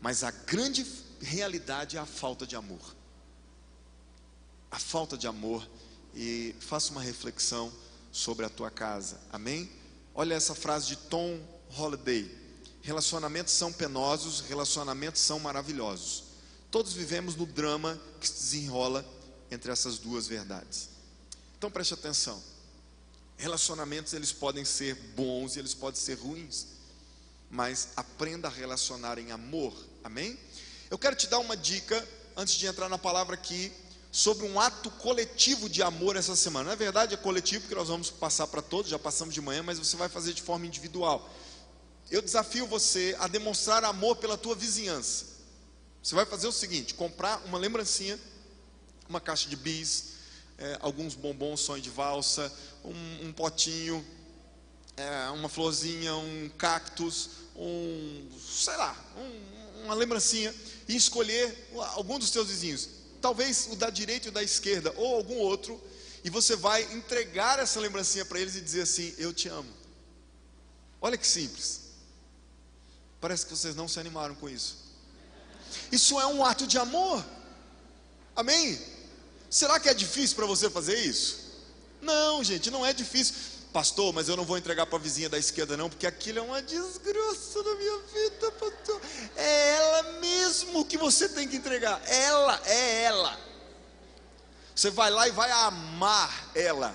Mas 0.00 0.22
a 0.22 0.30
grande 0.30 0.86
realidade 1.20 1.96
é 1.96 2.00
a 2.00 2.06
falta 2.06 2.46
de 2.46 2.54
amor. 2.54 2.94
A 4.70 4.78
falta 4.78 5.16
de 5.16 5.26
amor. 5.26 5.68
E 6.14 6.54
faça 6.60 6.92
uma 6.92 7.02
reflexão 7.02 7.72
sobre 8.12 8.46
a 8.46 8.48
tua 8.48 8.70
casa. 8.70 9.20
Amém? 9.32 9.68
Olha 10.14 10.34
essa 10.34 10.54
frase 10.54 10.86
de 10.86 10.96
Tom 10.96 11.38
Holiday. 11.76 12.30
Relacionamentos 12.82 13.52
são 13.52 13.72
penosos, 13.72 14.40
relacionamentos 14.40 15.20
são 15.20 15.38
maravilhosos. 15.38 16.24
Todos 16.70 16.92
vivemos 16.92 17.34
no 17.34 17.46
drama 17.46 18.00
que 18.20 18.28
se 18.28 18.34
desenrola 18.34 19.04
entre 19.50 19.70
essas 19.70 19.98
duas 19.98 20.26
verdades. 20.26 20.88
Então 21.58 21.70
preste 21.70 21.94
atenção. 21.94 22.42
Relacionamentos 23.36 24.12
eles 24.12 24.32
podem 24.32 24.64
ser 24.64 24.94
bons 25.14 25.56
e 25.56 25.58
eles 25.58 25.74
podem 25.74 26.00
ser 26.00 26.14
ruins, 26.14 26.66
mas 27.50 27.88
aprenda 27.96 28.48
a 28.48 28.50
relacionar 28.50 29.18
em 29.18 29.30
amor. 29.30 29.74
Amém? 30.02 30.38
Eu 30.90 30.98
quero 30.98 31.16
te 31.16 31.26
dar 31.26 31.38
uma 31.38 31.56
dica 31.56 32.06
antes 32.36 32.54
de 32.54 32.66
entrar 32.66 32.88
na 32.88 32.98
palavra 32.98 33.34
aqui 33.34 33.72
sobre 34.10 34.46
um 34.46 34.58
ato 34.58 34.90
coletivo 34.92 35.68
de 35.68 35.82
amor 35.82 36.16
essa 36.16 36.34
semana. 36.34 36.70
Na 36.70 36.74
verdade 36.74 37.14
é 37.14 37.16
coletivo 37.16 37.62
porque 37.62 37.74
nós 37.74 37.88
vamos 37.88 38.10
passar 38.10 38.46
para 38.46 38.62
todos, 38.62 38.90
já 38.90 38.98
passamos 38.98 39.34
de 39.34 39.40
manhã, 39.40 39.62
mas 39.62 39.78
você 39.78 39.96
vai 39.96 40.08
fazer 40.08 40.32
de 40.32 40.42
forma 40.42 40.66
individual 40.66 41.28
eu 42.10 42.22
desafio 42.22 42.66
você 42.66 43.16
a 43.18 43.26
demonstrar 43.26 43.84
amor 43.84 44.16
pela 44.16 44.36
tua 44.36 44.54
vizinhança. 44.54 45.26
Você 46.02 46.14
vai 46.14 46.24
fazer 46.24 46.46
o 46.46 46.52
seguinte: 46.52 46.94
comprar 46.94 47.42
uma 47.44 47.58
lembrancinha, 47.58 48.18
uma 49.08 49.20
caixa 49.20 49.48
de 49.48 49.56
bis, 49.56 50.12
é, 50.58 50.78
alguns 50.80 51.14
bombons 51.14 51.60
sonho 51.60 51.82
de 51.82 51.90
valsa, 51.90 52.52
um, 52.84 53.26
um 53.28 53.32
potinho, 53.32 54.04
é, 54.96 55.28
uma 55.30 55.48
florzinha, 55.48 56.14
um 56.14 56.48
cactus, 56.56 57.30
um, 57.56 58.28
sei 58.40 58.76
lá, 58.76 58.96
um, 59.16 59.84
uma 59.84 59.94
lembrancinha, 59.94 60.54
e 60.88 60.94
escolher 60.94 61.68
algum 61.94 62.18
dos 62.18 62.30
seus 62.30 62.48
vizinhos, 62.48 62.88
talvez 63.20 63.68
o 63.70 63.76
da 63.76 63.90
direita 63.90 64.26
e 64.26 64.30
o 64.30 64.32
da 64.32 64.42
esquerda, 64.42 64.92
ou 64.96 65.16
algum 65.16 65.36
outro, 65.36 65.80
e 66.22 66.30
você 66.30 66.54
vai 66.54 66.82
entregar 66.94 67.58
essa 67.58 67.80
lembrancinha 67.80 68.24
para 68.24 68.40
eles 68.40 68.54
e 68.54 68.60
dizer 68.60 68.82
assim: 68.82 69.12
Eu 69.18 69.32
te 69.32 69.48
amo. 69.48 69.72
Olha 71.00 71.18
que 71.18 71.26
simples. 71.26 71.85
Parece 73.26 73.44
que 73.44 73.56
vocês 73.56 73.74
não 73.74 73.88
se 73.88 73.98
animaram 73.98 74.36
com 74.36 74.48
isso. 74.48 74.76
Isso 75.90 76.20
é 76.20 76.26
um 76.28 76.44
ato 76.44 76.64
de 76.64 76.78
amor. 76.78 77.24
Amém? 78.36 78.80
Será 79.50 79.80
que 79.80 79.88
é 79.88 79.94
difícil 79.94 80.36
para 80.36 80.46
você 80.46 80.70
fazer 80.70 80.96
isso? 80.96 81.40
Não, 82.00 82.44
gente, 82.44 82.70
não 82.70 82.86
é 82.86 82.92
difícil. 82.92 83.34
Pastor, 83.72 84.12
mas 84.12 84.28
eu 84.28 84.36
não 84.36 84.44
vou 84.44 84.56
entregar 84.56 84.86
para 84.86 84.96
a 84.96 85.00
vizinha 85.02 85.28
da 85.28 85.36
esquerda, 85.36 85.76
não, 85.76 85.90
porque 85.90 86.06
aquilo 86.06 86.38
é 86.38 86.42
uma 86.42 86.62
desgraça 86.62 87.64
na 87.64 87.74
minha 87.74 87.98
vida, 87.98 88.52
pastor. 88.52 89.00
É 89.34 89.74
ela 89.74 90.02
mesmo 90.20 90.84
que 90.84 90.96
você 90.96 91.28
tem 91.28 91.48
que 91.48 91.56
entregar. 91.56 92.00
Ela, 92.06 92.62
é 92.64 93.02
ela. 93.02 93.36
Você 94.72 94.88
vai 94.88 95.10
lá 95.10 95.26
e 95.26 95.32
vai 95.32 95.50
amar 95.50 96.52
ela. 96.54 96.94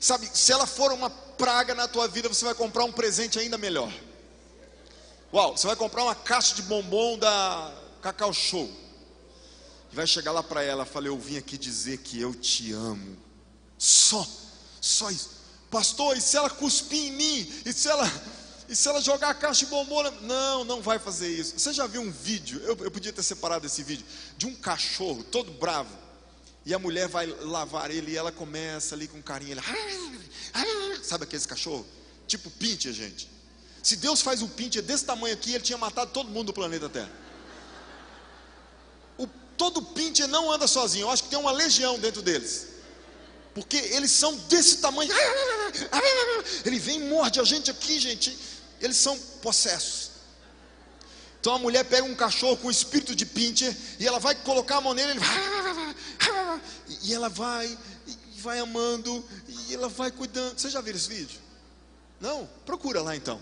Sabe, 0.00 0.30
se 0.32 0.50
ela 0.50 0.66
for 0.66 0.92
uma 0.92 1.10
praga 1.10 1.74
na 1.74 1.86
tua 1.86 2.08
vida, 2.08 2.26
você 2.26 2.42
vai 2.42 2.54
comprar 2.54 2.84
um 2.84 2.92
presente 2.92 3.38
ainda 3.38 3.58
melhor. 3.58 3.92
Uau, 5.32 5.56
você 5.56 5.66
vai 5.66 5.74
comprar 5.74 6.04
uma 6.04 6.14
caixa 6.14 6.54
de 6.54 6.62
bombom 6.62 7.16
da 7.16 7.74
Cacau 8.02 8.34
Show. 8.34 8.70
E 9.90 9.96
vai 9.96 10.06
chegar 10.06 10.30
lá 10.30 10.42
para 10.42 10.62
ela, 10.62 10.84
falei, 10.84 11.08
eu 11.08 11.18
vim 11.18 11.38
aqui 11.38 11.56
dizer 11.56 11.98
que 11.98 12.20
eu 12.20 12.34
te 12.34 12.70
amo. 12.72 13.16
Só, 13.78 14.28
só 14.78 15.10
isso. 15.10 15.30
Pastor, 15.70 16.18
e 16.18 16.20
se 16.20 16.36
ela 16.36 16.50
cuspir 16.50 17.06
em 17.06 17.12
mim? 17.12 17.62
E 17.64 17.72
se 17.72 17.88
ela, 17.88 18.06
e 18.68 18.76
se 18.76 18.86
ela 18.86 19.00
jogar 19.00 19.30
a 19.30 19.34
caixa 19.34 19.64
de 19.64 19.70
bombom? 19.70 20.02
Não, 20.20 20.64
não 20.64 20.82
vai 20.82 20.98
fazer 20.98 21.28
isso. 21.28 21.58
Você 21.58 21.72
já 21.72 21.86
viu 21.86 22.02
um 22.02 22.10
vídeo? 22.10 22.60
Eu, 22.60 22.76
eu 22.76 22.90
podia 22.90 23.12
ter 23.12 23.22
separado 23.22 23.66
esse 23.66 23.82
vídeo 23.82 24.04
de 24.36 24.46
um 24.46 24.54
cachorro 24.54 25.24
todo 25.24 25.50
bravo. 25.52 25.96
E 26.66 26.74
a 26.74 26.78
mulher 26.78 27.08
vai 27.08 27.26
lavar 27.26 27.90
ele 27.90 28.12
e 28.12 28.16
ela 28.18 28.30
começa 28.30 28.94
ali 28.94 29.08
com 29.08 29.22
carinho. 29.22 29.52
Ele, 29.52 31.02
sabe 31.02 31.24
aqueles 31.24 31.46
cachorro? 31.46 31.86
Tipo 32.26 32.50
pincher, 32.50 32.92
gente. 32.92 33.30
Se 33.82 33.96
Deus 33.96 34.22
faz 34.22 34.40
um 34.42 34.48
pincher 34.48 34.82
desse 34.82 35.04
tamanho 35.04 35.34
aqui, 35.34 35.54
ele 35.54 35.64
tinha 35.64 35.76
matado 35.76 36.12
todo 36.12 36.30
mundo 36.30 36.46
do 36.46 36.52
planeta 36.52 36.88
Terra. 36.88 37.10
O, 39.18 39.26
todo 39.56 39.82
pincher 39.82 40.28
não 40.28 40.52
anda 40.52 40.68
sozinho. 40.68 41.04
Eu 41.04 41.10
acho 41.10 41.24
que 41.24 41.30
tem 41.30 41.38
uma 41.38 41.50
legião 41.50 41.98
dentro 41.98 42.22
deles. 42.22 42.68
Porque 43.54 43.76
eles 43.76 44.12
são 44.12 44.34
desse 44.48 44.78
tamanho. 44.78 45.12
Ele 46.64 46.78
vem 46.78 47.00
e 47.00 47.08
morde 47.08 47.40
a 47.40 47.44
gente 47.44 47.70
aqui, 47.70 47.98
gente. 47.98 48.38
Eles 48.80 48.96
são 48.96 49.18
possessos. 49.18 50.12
Então 51.40 51.54
a 51.54 51.58
mulher 51.58 51.84
pega 51.84 52.04
um 52.04 52.14
cachorro 52.14 52.56
com 52.56 52.70
espírito 52.70 53.16
de 53.16 53.26
pincher 53.26 53.76
e 53.98 54.06
ela 54.06 54.20
vai 54.20 54.32
colocar 54.32 54.76
a 54.76 54.80
mão 54.80 54.94
nele, 54.94 55.10
ele 55.10 55.20
e 57.02 57.12
ela 57.12 57.28
vai 57.28 57.66
e 58.06 58.40
vai 58.40 58.60
amando 58.60 59.24
e 59.48 59.74
ela 59.74 59.88
vai 59.88 60.12
cuidando. 60.12 60.56
Você 60.56 60.70
já 60.70 60.80
viu 60.80 60.94
esse 60.94 61.08
vídeo? 61.08 61.40
Não? 62.20 62.48
Procura 62.64 63.02
lá 63.02 63.16
então. 63.16 63.40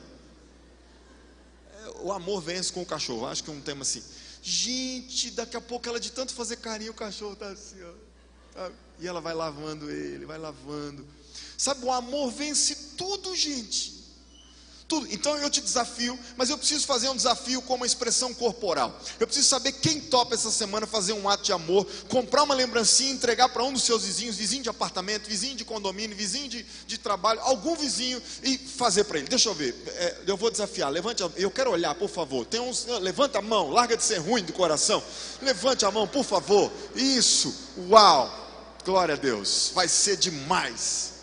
O 2.02 2.12
amor 2.12 2.40
vence 2.40 2.72
com 2.72 2.82
o 2.82 2.86
cachorro. 2.86 3.26
Acho 3.26 3.44
que 3.44 3.50
é 3.50 3.52
um 3.52 3.60
tema 3.60 3.82
assim. 3.82 4.02
Gente, 4.42 5.30
daqui 5.32 5.56
a 5.56 5.60
pouco 5.60 5.88
ela 5.88 6.00
de 6.00 6.10
tanto 6.12 6.32
fazer 6.32 6.56
carinho, 6.56 6.92
o 6.92 6.94
cachorro 6.94 7.34
está 7.34 7.48
assim, 7.48 7.76
ó. 7.82 8.70
E 8.98 9.06
ela 9.06 9.20
vai 9.20 9.34
lavando 9.34 9.90
ele, 9.90 10.24
vai 10.26 10.38
lavando. 10.38 11.06
Sabe, 11.56 11.84
o 11.84 11.92
amor 11.92 12.30
vence 12.30 12.74
tudo, 12.96 13.36
gente 13.36 13.99
tudo. 14.90 15.06
Então 15.12 15.38
eu 15.38 15.48
te 15.48 15.60
desafio, 15.60 16.18
mas 16.36 16.50
eu 16.50 16.58
preciso 16.58 16.84
fazer 16.84 17.08
um 17.08 17.14
desafio 17.14 17.62
com 17.62 17.76
uma 17.76 17.86
expressão 17.86 18.34
corporal. 18.34 19.00
Eu 19.20 19.26
preciso 19.26 19.48
saber 19.48 19.70
quem 19.70 20.00
topa 20.00 20.34
essa 20.34 20.50
semana 20.50 20.84
fazer 20.84 21.12
um 21.12 21.28
ato 21.28 21.44
de 21.44 21.52
amor, 21.52 21.86
comprar 22.08 22.42
uma 22.42 22.54
lembrancinha, 22.54 23.12
entregar 23.12 23.48
para 23.50 23.62
um 23.62 23.72
dos 23.72 23.84
seus 23.84 24.04
vizinhos, 24.04 24.34
vizinho 24.34 24.64
de 24.64 24.68
apartamento, 24.68 25.28
vizinho 25.28 25.54
de 25.54 25.64
condomínio, 25.64 26.16
vizinho 26.16 26.48
de, 26.48 26.66
de 26.86 26.98
trabalho, 26.98 27.40
algum 27.42 27.76
vizinho 27.76 28.20
e 28.42 28.58
fazer 28.58 29.04
para 29.04 29.18
ele. 29.18 29.28
Deixa 29.28 29.48
eu 29.48 29.54
ver, 29.54 29.80
é, 29.86 30.22
eu 30.26 30.36
vou 30.36 30.50
desafiar. 30.50 30.90
Levante, 30.90 31.22
a, 31.22 31.30
eu 31.36 31.52
quero 31.52 31.70
olhar, 31.70 31.94
por 31.94 32.10
favor. 32.10 32.44
Tem 32.44 32.58
uns, 32.58 32.84
levanta 33.00 33.38
a 33.38 33.42
mão, 33.42 33.70
larga 33.70 33.96
de 33.96 34.02
ser 34.02 34.18
ruim 34.18 34.42
do 34.42 34.52
coração. 34.52 35.00
Levante 35.40 35.84
a 35.84 35.90
mão, 35.92 36.08
por 36.08 36.24
favor. 36.24 36.72
Isso, 36.96 37.54
uau, 37.88 38.28
glória 38.84 39.14
a 39.14 39.18
Deus, 39.18 39.70
vai 39.72 39.86
ser 39.86 40.16
demais. 40.16 41.19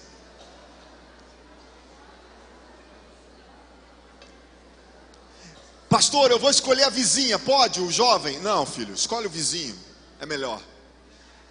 Pastor, 5.89 6.31
eu 6.31 6.39
vou 6.39 6.49
escolher 6.49 6.83
a 6.83 6.89
vizinha, 6.89 7.39
pode? 7.39 7.79
O 7.81 7.89
jovem? 7.89 8.39
Não, 8.39 8.65
filho, 8.65 8.93
escolhe 8.93 9.27
o 9.27 9.29
vizinho, 9.29 9.77
é 10.19 10.25
melhor. 10.25 10.61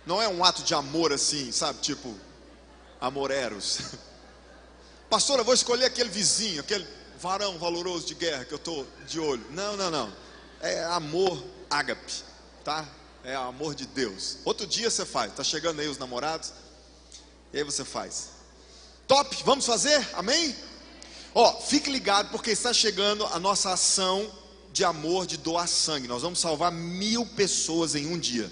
Não 0.05 0.21
é 0.21 0.29
um 0.29 0.45
ato 0.45 0.63
de 0.63 0.75
amor 0.75 1.13
assim, 1.13 1.51
sabe? 1.51 1.81
Tipo, 1.81 2.15
amoreros. 3.01 3.81
Pastor, 5.09 5.39
eu 5.39 5.45
vou 5.45 5.55
escolher 5.55 5.87
aquele 5.87 6.11
vizinho, 6.11 6.61
aquele 6.61 6.87
varão 7.19 7.59
valoroso 7.59 8.07
de 8.07 8.15
guerra 8.15 8.45
que 8.45 8.53
eu 8.53 8.59
estou 8.59 8.87
de 9.07 9.19
olho. 9.19 9.45
Não, 9.51 9.77
não, 9.77 9.91
não. 9.91 10.13
É 10.61 10.85
amor 10.85 11.43
ágape, 11.71 12.23
tá? 12.63 12.87
É 13.25 13.35
amor 13.35 13.75
de 13.75 13.87
Deus. 13.87 14.39
Outro 14.45 14.67
dia 14.67 14.91
você 14.91 15.07
faz, 15.07 15.33
tá 15.33 15.43
chegando 15.43 15.81
aí 15.81 15.89
os 15.89 15.99
namorados, 15.99 16.53
e 17.53 17.59
aí 17.59 17.65
você 17.65 17.85
faz. 17.85 18.31
Top, 19.09 19.35
vamos 19.45 19.65
fazer? 19.65 20.07
Amém? 20.15 20.55
Ó, 21.39 21.51
oh, 21.51 21.61
fique 21.61 21.91
ligado 21.91 22.31
porque 22.31 22.51
está 22.51 22.73
chegando 22.73 23.27
a 23.27 23.39
nossa 23.39 23.71
ação 23.71 24.27
de 24.73 24.83
amor 24.83 25.27
de 25.27 25.37
doar 25.37 25.69
sangue. 25.69 26.09
Nós 26.09 26.23
vamos 26.23 26.39
salvar 26.39 26.73
mil 26.73 27.27
pessoas 27.27 27.95
em 27.95 28.07
um 28.07 28.19
dia. 28.19 28.51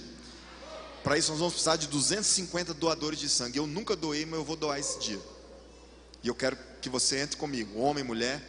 Para 1.03 1.17
isso 1.17 1.31
nós 1.31 1.38
vamos 1.38 1.55
precisar 1.55 1.76
de 1.76 1.87
250 1.87 2.75
doadores 2.75 3.19
de 3.19 3.26
sangue. 3.26 3.59
Eu 3.59 3.67
nunca 3.67 3.97
doei, 3.97 4.26
mas 4.26 4.38
eu 4.38 4.45
vou 4.45 4.55
doar 4.55 4.79
esse 4.79 4.99
dia. 4.99 5.19
E 6.23 6.29
eu 6.29 6.35
quero 6.35 6.59
que 6.83 6.91
você 6.91 7.21
entre 7.21 7.38
comigo, 7.38 7.81
homem, 7.81 8.05
mulher. 8.05 8.47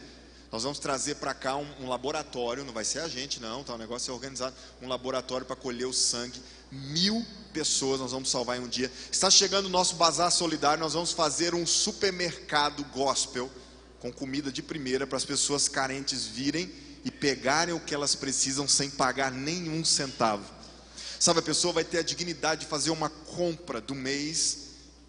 Nós 0.52 0.64
vamos 0.64 0.78
trazer 0.78 1.14
para 1.14 1.32
cá 1.32 1.56
um, 1.56 1.66
um, 1.80 1.88
laboratório, 1.88 2.62
não 2.62 2.74
vai 2.74 2.84
ser 2.84 2.98
a 2.98 3.08
gente 3.08 3.40
não, 3.40 3.64
tá? 3.64 3.72
O 3.72 3.78
negócio 3.78 4.10
é 4.10 4.14
organizado, 4.14 4.54
um 4.82 4.86
laboratório 4.86 5.46
para 5.46 5.56
colher 5.56 5.86
o 5.86 5.94
sangue. 5.94 6.42
Mil 6.70 7.24
pessoas 7.54 8.00
nós 8.00 8.12
vamos 8.12 8.28
salvar 8.28 8.58
em 8.58 8.60
um 8.60 8.68
dia. 8.68 8.92
Está 9.10 9.30
chegando 9.30 9.64
o 9.64 9.70
nosso 9.70 9.94
bazar 9.94 10.30
solidário, 10.30 10.84
nós 10.84 10.92
vamos 10.92 11.12
fazer 11.12 11.54
um 11.54 11.66
supermercado 11.66 12.84
gospel 12.92 13.50
com 14.00 14.12
comida 14.12 14.52
de 14.52 14.62
primeira 14.62 15.06
para 15.06 15.16
as 15.16 15.24
pessoas 15.24 15.68
carentes 15.68 16.26
virem 16.26 16.70
e 17.04 17.10
pegarem 17.10 17.74
o 17.74 17.80
que 17.80 17.94
elas 17.94 18.14
precisam 18.14 18.66
sem 18.66 18.90
pagar 18.90 19.30
nenhum 19.30 19.84
centavo. 19.84 20.44
Sabe, 21.18 21.38
a 21.40 21.42
pessoa 21.42 21.72
vai 21.72 21.84
ter 21.84 21.98
a 21.98 22.02
dignidade 22.02 22.62
de 22.62 22.66
fazer 22.66 22.90
uma 22.90 23.08
compra 23.08 23.80
do 23.80 23.94
mês 23.94 24.66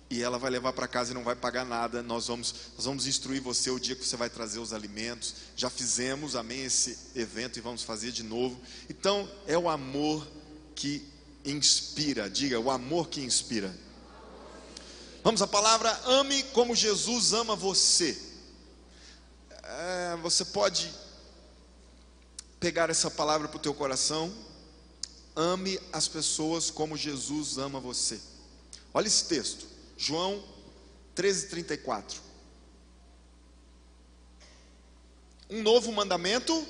e 0.10 0.24
ela 0.24 0.40
vai 0.40 0.50
levar 0.50 0.72
para 0.72 0.88
casa 0.88 1.12
e 1.12 1.14
não 1.14 1.24
vai 1.24 1.36
pagar 1.36 1.66
nada. 1.66 2.02
Nós 2.02 2.28
vamos, 2.28 2.54
nós 2.76 2.86
vamos 2.86 3.08
instruir 3.08 3.42
você 3.42 3.70
o 3.70 3.80
dia 3.80 3.96
que 3.96 4.06
você 4.06 4.16
vai 4.16 4.30
trazer 4.30 4.60
os 4.60 4.72
alimentos. 4.72 5.34
Já 5.56 5.70
fizemos, 5.70 6.36
amém, 6.36 6.64
esse 6.64 6.98
evento 7.16 7.58
e 7.58 7.62
vamos 7.62 7.84
fazer 7.84 8.12
de 8.12 8.24
novo. 8.24 8.58
Então, 8.90 9.30
é 9.46 9.58
o 9.58 9.68
amor 9.68 10.26
que 10.76 11.04
inspira. 11.44 12.30
Diga, 12.30 12.60
o 12.60 12.72
amor 12.72 13.10
que 13.10 13.22
inspira. 13.22 13.76
Vamos 15.24 15.42
à 15.42 15.48
palavra 15.48 15.92
ame 16.06 16.42
como 16.54 16.74
Jesus 16.74 17.34
ama 17.34 17.56
você 17.56 18.27
você 20.30 20.44
pode 20.44 20.94
pegar 22.60 22.90
essa 22.90 23.10
palavra 23.10 23.48
para 23.48 23.58
o 23.58 23.62
teu 23.62 23.74
coração. 23.74 24.34
Ame 25.36 25.80
as 25.94 26.08
pessoas 26.08 26.70
como 26.70 26.98
Jesus 26.98 27.58
ama 27.58 27.80
você. 27.80 28.20
Olha 28.94 29.08
esse 29.08 29.26
texto, 29.26 29.66
João 29.96 30.44
13:34. 31.16 32.18
Um 35.50 35.62
novo 35.62 35.92
mandamento 35.94 36.68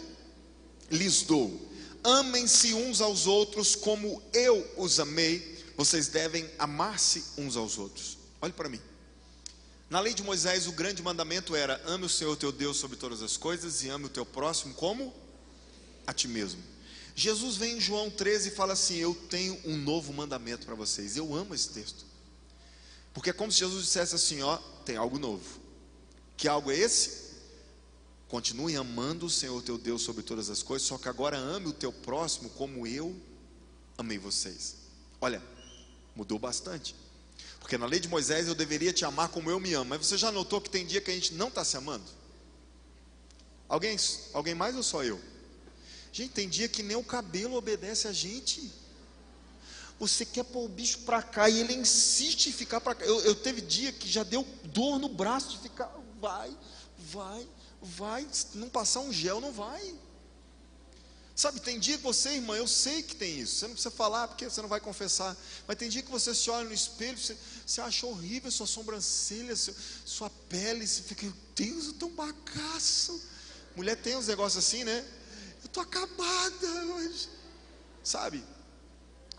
lhes 0.92 1.24
dou: 1.24 1.60
amem-se 2.04 2.76
uns 2.76 3.02
aos 3.02 3.26
outros 3.26 3.76
como 3.76 4.22
eu 4.34 4.70
os 4.78 5.00
amei. 5.00 5.58
Vocês 5.76 6.08
devem 6.08 6.48
amar-se 6.60 7.24
uns 7.38 7.56
aos 7.56 7.78
outros. 7.78 8.18
Olhe 8.42 8.54
para 8.54 8.70
mim. 8.70 8.82
Na 9.89 10.01
lei 10.01 10.13
de 10.13 10.22
Moisés, 10.22 10.67
o 10.67 10.74
grande 10.74 11.01
mandamento 11.01 11.56
era: 11.56 11.82
ame 11.86 12.06
o 12.06 12.10
Senhor 12.10 12.36
teu 12.36 12.51
Deus 12.51 12.77
sobre 12.77 12.98
todas 12.98 13.22
as 13.22 13.38
coisas 13.38 13.84
e 13.84 13.89
ame 13.89 14.06
o 14.06 14.10
teu 14.10 14.25
próximo 14.25 14.74
como 14.74 15.13
a 16.06 16.13
ti 16.13 16.27
mesmo. 16.27 16.62
Jesus 17.15 17.56
vem 17.56 17.77
em 17.77 17.79
João 17.79 18.10
13 18.10 18.50
e 18.50 18.51
fala 18.51 18.74
assim: 18.74 18.98
Eu 18.98 19.15
tenho 19.15 19.60
um 19.65 19.77
novo 19.77 20.13
mandamento 20.13 20.65
para 20.65 20.75
vocês. 20.75 21.15
Eu 21.15 21.34
amo 21.34 21.56
esse 21.56 21.70
texto, 21.70 22.06
porque 23.13 23.29
é 23.29 23.34
como 23.34 23.51
se 23.51 23.60
Jesus 23.60 23.86
dissesse 23.86 24.13
assim: 24.13 24.41
Ó, 24.41 24.58
tem 24.86 24.98
algo 24.98 25.17
novo. 25.17 25.60
Que 26.36 26.48
algo 26.48 26.70
é 26.70 26.77
esse? 26.77 27.27
Continue 28.27 28.75
amando 28.75 29.25
o 29.25 29.29
Senhor 29.29 29.62
teu 29.63 29.77
Deus 29.77 30.01
sobre 30.01 30.22
todas 30.22 30.50
as 30.50 30.62
coisas, 30.62 30.88
só 30.88 30.98
que 30.98 31.08
agora 31.08 31.38
ame 31.38 31.67
o 31.67 31.74
teu 31.74 31.94
próximo 31.94 32.50
como 32.51 32.86
eu 32.86 33.15
amei 33.98 34.17
vocês. 34.17 34.75
Olha, 35.22 35.41
mudou 36.13 36.38
bastante. 36.38 36.94
Porque 37.68 37.78
na 37.78 37.86
lei 37.86 38.00
de 38.00 38.08
Moisés 38.08 38.48
eu 38.48 38.56
deveria 38.56 38.94
te 38.94 39.04
amar 39.04 39.28
como 39.28 39.52
eu 39.52 39.60
me 39.60 39.74
amo. 39.74 39.90
Mas 39.90 40.08
você 40.08 40.18
já 40.18 40.32
notou 40.32 40.62
que 40.62 40.70
tem 40.70 40.86
dia 40.86 41.02
que 41.02 41.12
a 41.12 41.14
gente 41.14 41.34
não 41.34 41.50
está 41.50 41.66
se 41.66 41.76
amando? 41.76 42.06
Alguém, 43.68 43.98
alguém 44.32 44.56
mais 44.56 44.74
ou 44.74 44.82
só 44.82 45.04
eu? 45.04 45.20
Gente, 46.14 46.32
tem 46.32 46.48
dia 46.48 46.70
que 46.70 46.82
nem 46.82 46.96
o 46.96 47.04
cabelo 47.04 47.58
obedece 47.58 48.08
a 48.08 48.14
gente. 48.14 48.72
Você 50.00 50.26
quer 50.26 50.46
pôr 50.46 50.64
o 50.64 50.70
bicho 50.70 51.00
para 51.00 51.22
cá 51.22 51.50
e 51.50 51.60
ele 51.60 51.74
insiste 51.74 52.48
em 52.48 52.54
ficar 52.54 52.80
para 52.80 52.96
cá. 52.96 53.04
Eu, 53.04 53.20
eu 53.26 53.36
teve 53.36 53.60
dia 53.60 53.92
que 53.92 54.08
já 54.08 54.24
deu 54.24 54.48
dor 54.64 54.98
no 54.98 55.10
braço 55.10 55.50
de 55.50 55.58
ficar, 55.58 55.94
vai, 56.22 56.50
vai, 56.98 57.46
vai. 57.82 58.26
Não 58.54 58.70
passar 58.70 59.02
um 59.02 59.12
gel, 59.12 59.42
não 59.42 59.52
vai. 59.52 59.94
Sabe, 61.38 61.60
tem 61.60 61.77
dia 61.77 61.98
que 61.98 62.03
você, 62.03 62.29
irmã, 62.29 62.58
eu 62.58 62.67
sei 62.67 63.03
que 63.03 63.15
tem 63.15 63.41
isso. 63.41 63.58
Você 63.58 63.67
não 63.67 63.74
precisa 63.75 63.91
falar 63.91 64.27
porque 64.27 64.50
você 64.50 64.60
não 64.60 64.67
vai 64.67 64.79
confessar. 64.79 65.38
Mas 65.67 65.77
tem 65.77 65.88
dia 65.88 66.01
que 66.01 66.10
você 66.10 66.34
se 66.34 66.50
olha 66.50 66.67
no 66.67 66.74
espelho, 66.74 67.15
você, 67.15 67.38
você 67.63 67.79
acha 67.79 68.08
horrível 68.08 68.50
sua 68.50 68.65
sobrancelha, 68.65 69.56
sua, 69.56 69.75
sua 70.03 70.29
pele, 70.50 70.88
você 70.88 71.03
fica, 71.03 71.32
Deus, 71.56 71.86
eu 71.86 71.91
estou 71.91 72.10
um 72.10 72.15
bagaço. 72.15 73.22
Mulher 73.75 73.96
tem 73.98 74.17
uns 74.17 74.25
negócios 74.25 74.65
assim, 74.65 74.84
né? 74.84 75.06
Eu 75.62 75.67
estou 75.67 75.84
acabada 75.84 76.67
hoje. 76.96 77.29
Sabe? 78.03 78.44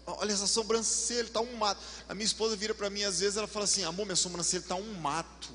Olha 0.06 0.32
essa 0.32 0.46
sobrancelha, 0.46 1.26
está 1.26 1.40
um 1.40 1.56
mato. 1.56 1.82
A 2.08 2.14
minha 2.14 2.26
esposa 2.26 2.54
vira 2.54 2.76
para 2.76 2.88
mim 2.88 3.02
às 3.02 3.18
vezes, 3.18 3.36
ela 3.36 3.48
fala 3.48 3.64
assim: 3.64 3.82
Amor, 3.82 4.06
minha 4.06 4.14
sobrancelha 4.14 4.60
está 4.62 4.76
um 4.76 4.94
mato. 4.94 5.50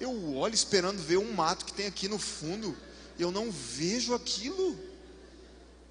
Eu 0.00 0.34
olho 0.34 0.54
esperando 0.54 0.98
ver 0.98 1.18
um 1.18 1.30
mato 1.34 1.66
que 1.66 1.74
tem 1.74 1.86
aqui 1.86 2.08
no 2.08 2.18
fundo, 2.18 2.74
e 3.18 3.22
eu 3.22 3.30
não 3.30 3.52
vejo 3.52 4.14
aquilo. 4.14 4.95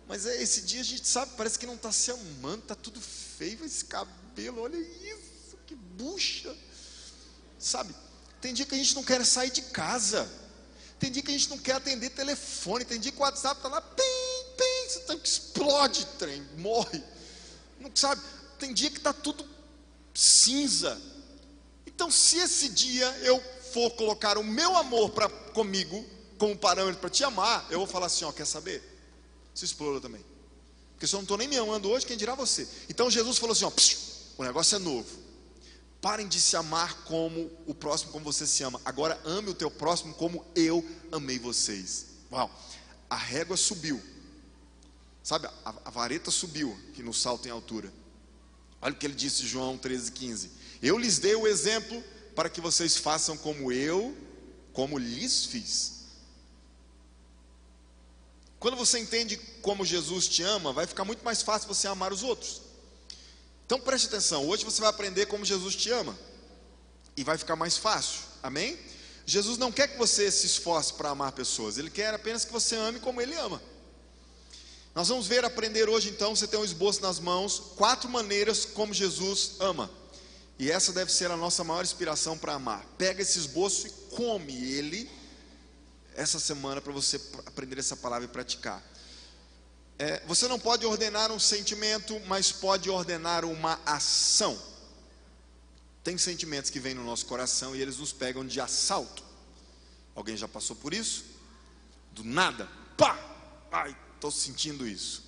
Mas 0.08 0.26
é, 0.26 0.42
esse 0.42 0.62
dia 0.62 0.82
a 0.82 0.84
gente 0.84 1.08
sabe, 1.08 1.32
parece 1.36 1.58
que 1.58 1.66
não 1.66 1.76
está 1.76 1.92
se 1.92 2.12
amando, 2.12 2.60
está 2.60 2.76
tudo 2.76 3.02
feio 3.02 3.66
esse 3.66 3.86
cabelo, 3.86 4.62
olha 4.62 4.78
isso, 4.78 5.58
que 5.66 5.76
bucha. 5.76 6.56
Sabe? 7.58 7.96
Tem 8.40 8.54
dia 8.54 8.66
que 8.66 8.76
a 8.76 8.78
gente 8.78 8.94
não 8.94 9.04
quer 9.04 9.26
sair 9.26 9.50
de 9.50 9.64
casa. 9.64 10.30
Tem 11.00 11.12
dia 11.12 11.24
que 11.24 11.32
a 11.32 11.34
gente 11.34 11.50
não 11.50 11.58
quer 11.58 11.74
atender 11.74 12.12
telefone. 12.12 12.86
Tem 12.86 13.00
dia 13.00 13.12
que 13.12 13.18
o 13.18 13.22
WhatsApp 13.22 13.58
está 13.58 13.70
lá, 13.70 13.82
pim, 13.82 14.04
pim, 14.58 14.90
você 14.90 15.00
tá, 15.00 15.16
explode 15.16 16.06
trem, 16.20 16.48
morre. 16.58 17.04
Não 17.80 17.92
sabe? 17.96 18.22
Tem 18.60 18.74
dia 18.74 18.92
que 18.92 18.98
está 18.98 19.12
tudo 19.12 19.46
cinza. 20.14 21.02
Então, 21.86 22.12
se 22.12 22.38
esse 22.38 22.70
dia 22.70 23.08
eu 23.24 23.42
for 23.74 23.90
colocar 23.92 24.38
o 24.38 24.44
meu 24.44 24.76
amor 24.78 25.10
para 25.10 25.28
comigo 25.28 26.06
como 26.38 26.58
parâmetro 26.58 27.02
para 27.02 27.10
te 27.10 27.24
amar, 27.24 27.66
eu 27.70 27.80
vou 27.80 27.88
falar 27.88 28.06
assim: 28.06 28.26
ó, 28.26 28.32
quer 28.32 28.46
saber? 28.46 28.95
Se 29.56 29.64
explora 29.66 30.02
também. 30.02 30.24
Porque 30.92 31.08
se 31.08 31.16
eu 31.16 31.18
não 31.18 31.24
estou 31.24 31.38
nem 31.38 31.48
me 31.48 31.58
amando 31.58 31.90
hoje, 31.90 32.06
quem 32.06 32.18
dirá 32.18 32.36
você? 32.36 32.68
Então 32.90 33.10
Jesus 33.10 33.38
falou 33.38 33.54
assim: 33.54 33.66
ó, 33.66 33.72
o 34.38 34.44
negócio 34.44 34.76
é 34.76 34.80
novo. 34.80 35.26
Parem 36.02 36.28
de 36.28 36.40
se 36.40 36.56
amar 36.56 37.04
como 37.06 37.50
o 37.66 37.74
próximo, 37.74 38.12
como 38.12 38.26
você 38.26 38.46
se 38.46 38.62
ama. 38.64 38.80
Agora 38.86 39.20
ame 39.26 39.50
o 39.50 39.56
teu 39.56 39.72
próximo 39.72 40.14
como 40.14 40.46
eu 40.56 40.86
amei 41.12 41.40
vocês. 41.40 42.08
Uau! 42.32 42.52
A 43.10 43.16
régua 43.16 43.58
subiu. 43.58 44.00
Sabe, 45.24 45.48
a, 45.48 45.74
a 45.86 45.90
vareta 45.90 46.30
subiu, 46.30 46.78
que 46.94 47.02
no 47.02 47.14
salto 47.14 47.48
em 47.48 47.52
altura. 47.52 47.92
Olha 48.82 48.94
o 48.94 48.98
que 48.98 49.08
ele 49.08 49.16
disse, 49.16 49.48
João 49.48 49.78
13,15. 49.78 50.50
Eu 50.84 50.98
lhes 51.00 51.18
dei 51.18 51.34
o 51.34 51.48
exemplo 51.48 52.04
para 52.36 52.50
que 52.50 52.62
vocês 52.62 52.98
façam 52.98 53.36
como 53.36 53.72
eu, 53.72 54.16
como 54.74 55.00
lhes 55.00 55.46
fiz. 55.46 56.05
Quando 58.60 58.78
você 58.78 59.00
entende 59.00 59.38
como 59.62 59.86
Jesus 59.86 60.28
te 60.28 60.44
ama, 60.44 60.74
vai 60.74 60.88
ficar 60.88 61.06
muito 61.06 61.24
mais 61.24 61.42
fácil 61.42 61.68
você 61.68 61.88
amar 61.88 62.12
os 62.12 62.24
outros. 62.24 62.62
Então 63.66 63.80
preste 63.80 64.08
atenção, 64.08 64.48
hoje 64.48 64.64
você 64.64 64.82
vai 64.82 64.90
aprender 64.90 65.26
como 65.26 65.44
Jesus 65.44 65.76
te 65.76 65.90
ama. 65.90 66.18
E 67.18 67.24
vai 67.24 67.38
ficar 67.38 67.56
mais 67.56 67.78
fácil. 67.78 68.22
Amém? 68.44 68.78
Jesus 69.26 69.58
não 69.58 69.72
quer 69.72 69.88
que 69.88 69.98
você 69.98 70.30
se 70.30 70.46
esforce 70.46 70.94
para 70.94 71.10
amar 71.10 71.32
pessoas, 71.32 71.78
ele 71.78 71.90
quer 71.90 72.14
apenas 72.14 72.46
que 72.46 72.52
você 72.52 72.76
ame 72.76 73.00
como 73.00 73.22
ele 73.22 73.36
ama. 73.36 73.62
Nós 74.94 75.10
vamos 75.10 75.28
ver, 75.28 75.44
aprender 75.44 75.90
hoje 75.90 76.10
então, 76.10 76.34
você 76.36 76.48
tem 76.48 76.60
um 76.60 76.64
esboço 76.64 77.02
nas 77.02 77.20
mãos, 77.20 77.60
quatro 77.76 78.08
maneiras 78.10 78.64
como 78.64 78.94
Jesus 78.94 79.54
ama. 79.60 79.90
E 80.58 80.72
essa 80.72 80.94
deve 80.94 81.12
ser 81.12 81.30
a 81.30 81.36
nossa 81.36 81.64
maior 81.66 81.84
inspiração 81.84 82.38
para 82.38 82.54
amar. 82.54 82.86
Pega 82.98 83.22
esse 83.22 83.38
esboço 83.38 83.88
e 83.88 83.90
come 84.16 84.54
ele 84.54 85.10
essa 86.16 86.40
semana 86.40 86.82
para 86.82 86.94
você 86.94 87.20
aprender 87.46 87.78
essa 87.78 87.96
palavra 87.96 88.26
e 88.26 88.30
praticar. 88.30 88.82
É, 90.00 90.22
você 90.26 90.48
não 90.48 90.60
pode 90.60 90.86
ordenar 90.86 91.32
um 91.32 91.40
sentimento, 91.40 92.20
mas 92.28 92.52
pode 92.52 92.90
ordenar 92.90 93.46
uma 93.46 93.80
ação. 93.86 94.60
Tem 96.04 96.18
sentimentos 96.18 96.70
que 96.70 96.80
vêm 96.80 96.94
no 96.94 97.04
nosso 97.04 97.26
coração 97.26 97.76
e 97.76 97.82
eles 97.82 97.98
nos 97.98 98.12
pegam 98.12 98.46
de 98.46 98.60
assalto. 98.60 99.24
Alguém 100.14 100.38
já 100.38 100.48
passou 100.48 100.76
por 100.76 100.94
isso? 100.94 101.26
Do 102.12 102.24
nada, 102.24 102.70
pá! 102.98 103.18
Ai, 103.72 103.96
estou 104.16 104.32
sentindo 104.32 104.88
isso. 104.88 105.24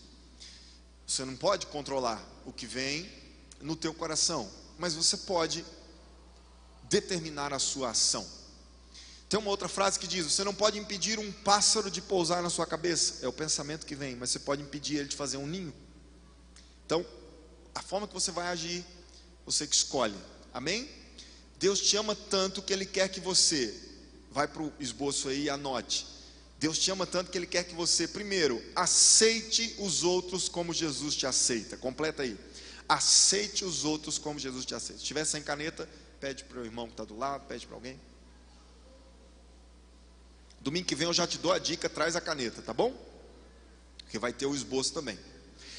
Você 1.06 1.24
não 1.26 1.36
pode 1.36 1.68
controlar 1.68 2.24
o 2.46 2.52
que 2.52 2.66
vem 2.66 3.10
no 3.62 3.76
teu 3.76 3.94
coração, 3.94 4.50
mas 4.78 4.94
você 4.94 5.18
pode 5.18 5.66
determinar 6.84 7.54
a 7.54 7.60
sua 7.60 7.92
ação. 7.92 8.37
Tem 9.30 9.40
uma 9.40 9.50
outra 9.50 9.68
frase 9.68 10.00
que 10.00 10.08
diz: 10.08 10.26
Você 10.26 10.44
não 10.44 10.54
pode 10.54 10.80
impedir 10.80 11.20
um 11.20 11.32
pássaro 11.32 11.92
de 11.92 12.02
pousar 12.02 12.42
na 12.42 12.50
sua 12.50 12.66
cabeça. 12.66 13.26
É 13.26 13.28
o 13.28 13.34
pensamento 13.34 13.86
que 13.86 13.96
vem, 13.96 14.16
mas 14.16 14.30
você 14.30 14.40
pode 14.40 14.62
impedir 14.62 14.98
ele 14.98 15.10
de 15.10 15.16
fazer 15.16 15.38
um 15.38 15.48
ninho. 15.48 15.74
Então, 16.86 17.06
a 17.76 17.82
forma 17.82 18.08
que 18.08 18.14
você 18.14 18.32
vai 18.32 18.48
agir, 18.48 18.86
você 19.46 19.68
que 19.68 19.76
escolhe. 19.76 20.16
Amém? 20.54 20.90
Deus 21.60 21.80
te 21.82 21.98
ama 21.98 22.16
tanto 22.16 22.62
que 22.62 22.72
Ele 22.72 22.86
quer 22.86 23.10
que 23.10 23.20
você, 23.20 23.74
vai 24.32 24.48
para 24.48 24.62
o 24.62 24.72
esboço 24.80 25.28
aí 25.28 25.44
e 25.44 25.50
anote. 25.50 26.08
Deus 26.60 26.80
te 26.80 26.90
ama 26.90 27.06
tanto 27.06 27.30
que 27.30 27.38
Ele 27.38 27.46
quer 27.46 27.64
que 27.64 27.76
você, 27.76 28.08
primeiro, 28.08 28.64
aceite 28.76 29.76
os 29.80 30.04
outros 30.04 30.48
como 30.48 30.74
Jesus 30.74 31.16
te 31.16 31.28
aceita. 31.28 31.78
Completa 31.78 32.24
aí. 32.24 32.38
Aceite 32.88 33.66
os 33.66 33.84
outros 33.84 34.18
como 34.18 34.40
Jesus 34.40 34.66
te 34.66 34.74
aceita. 34.74 35.00
Se 35.00 35.06
tiver 35.06 35.26
sem 35.26 35.42
caneta, 35.42 35.90
pede 36.20 36.44
para 36.46 36.62
o 36.62 36.66
irmão 36.66 36.86
que 36.88 36.94
está 36.94 37.04
do 37.04 37.18
lado, 37.18 37.46
pede 37.48 37.68
para 37.68 37.76
alguém. 37.76 38.00
Domingo 40.62 40.86
que 40.86 40.96
vem 40.96 41.08
eu 41.08 41.14
já 41.14 41.26
te 41.26 41.38
dou 41.38 41.52
a 41.52 41.60
dica, 41.60 41.90
traz 41.90 42.16
a 42.16 42.22
caneta, 42.22 42.62
tá 42.62 42.74
bom? 42.74 42.94
Porque 44.00 44.20
vai 44.20 44.34
ter 44.34 44.46
o 44.46 44.56
esboço 44.56 44.94
também. 44.94 45.18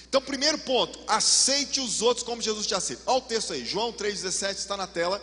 Então, 0.09 0.23
primeiro 0.23 0.59
ponto, 0.59 0.99
aceite 1.07 1.81
os 1.81 2.01
outros 2.01 2.25
como 2.25 2.41
Jesus 2.41 2.67
te 2.67 2.75
aceita. 2.75 3.03
Olha 3.07 3.19
o 3.19 3.23
texto 3.23 3.53
aí, 3.53 3.65
João 3.65 3.93
3,17 3.93 4.57
está 4.57 4.77
na 4.77 4.87
tela, 4.87 5.21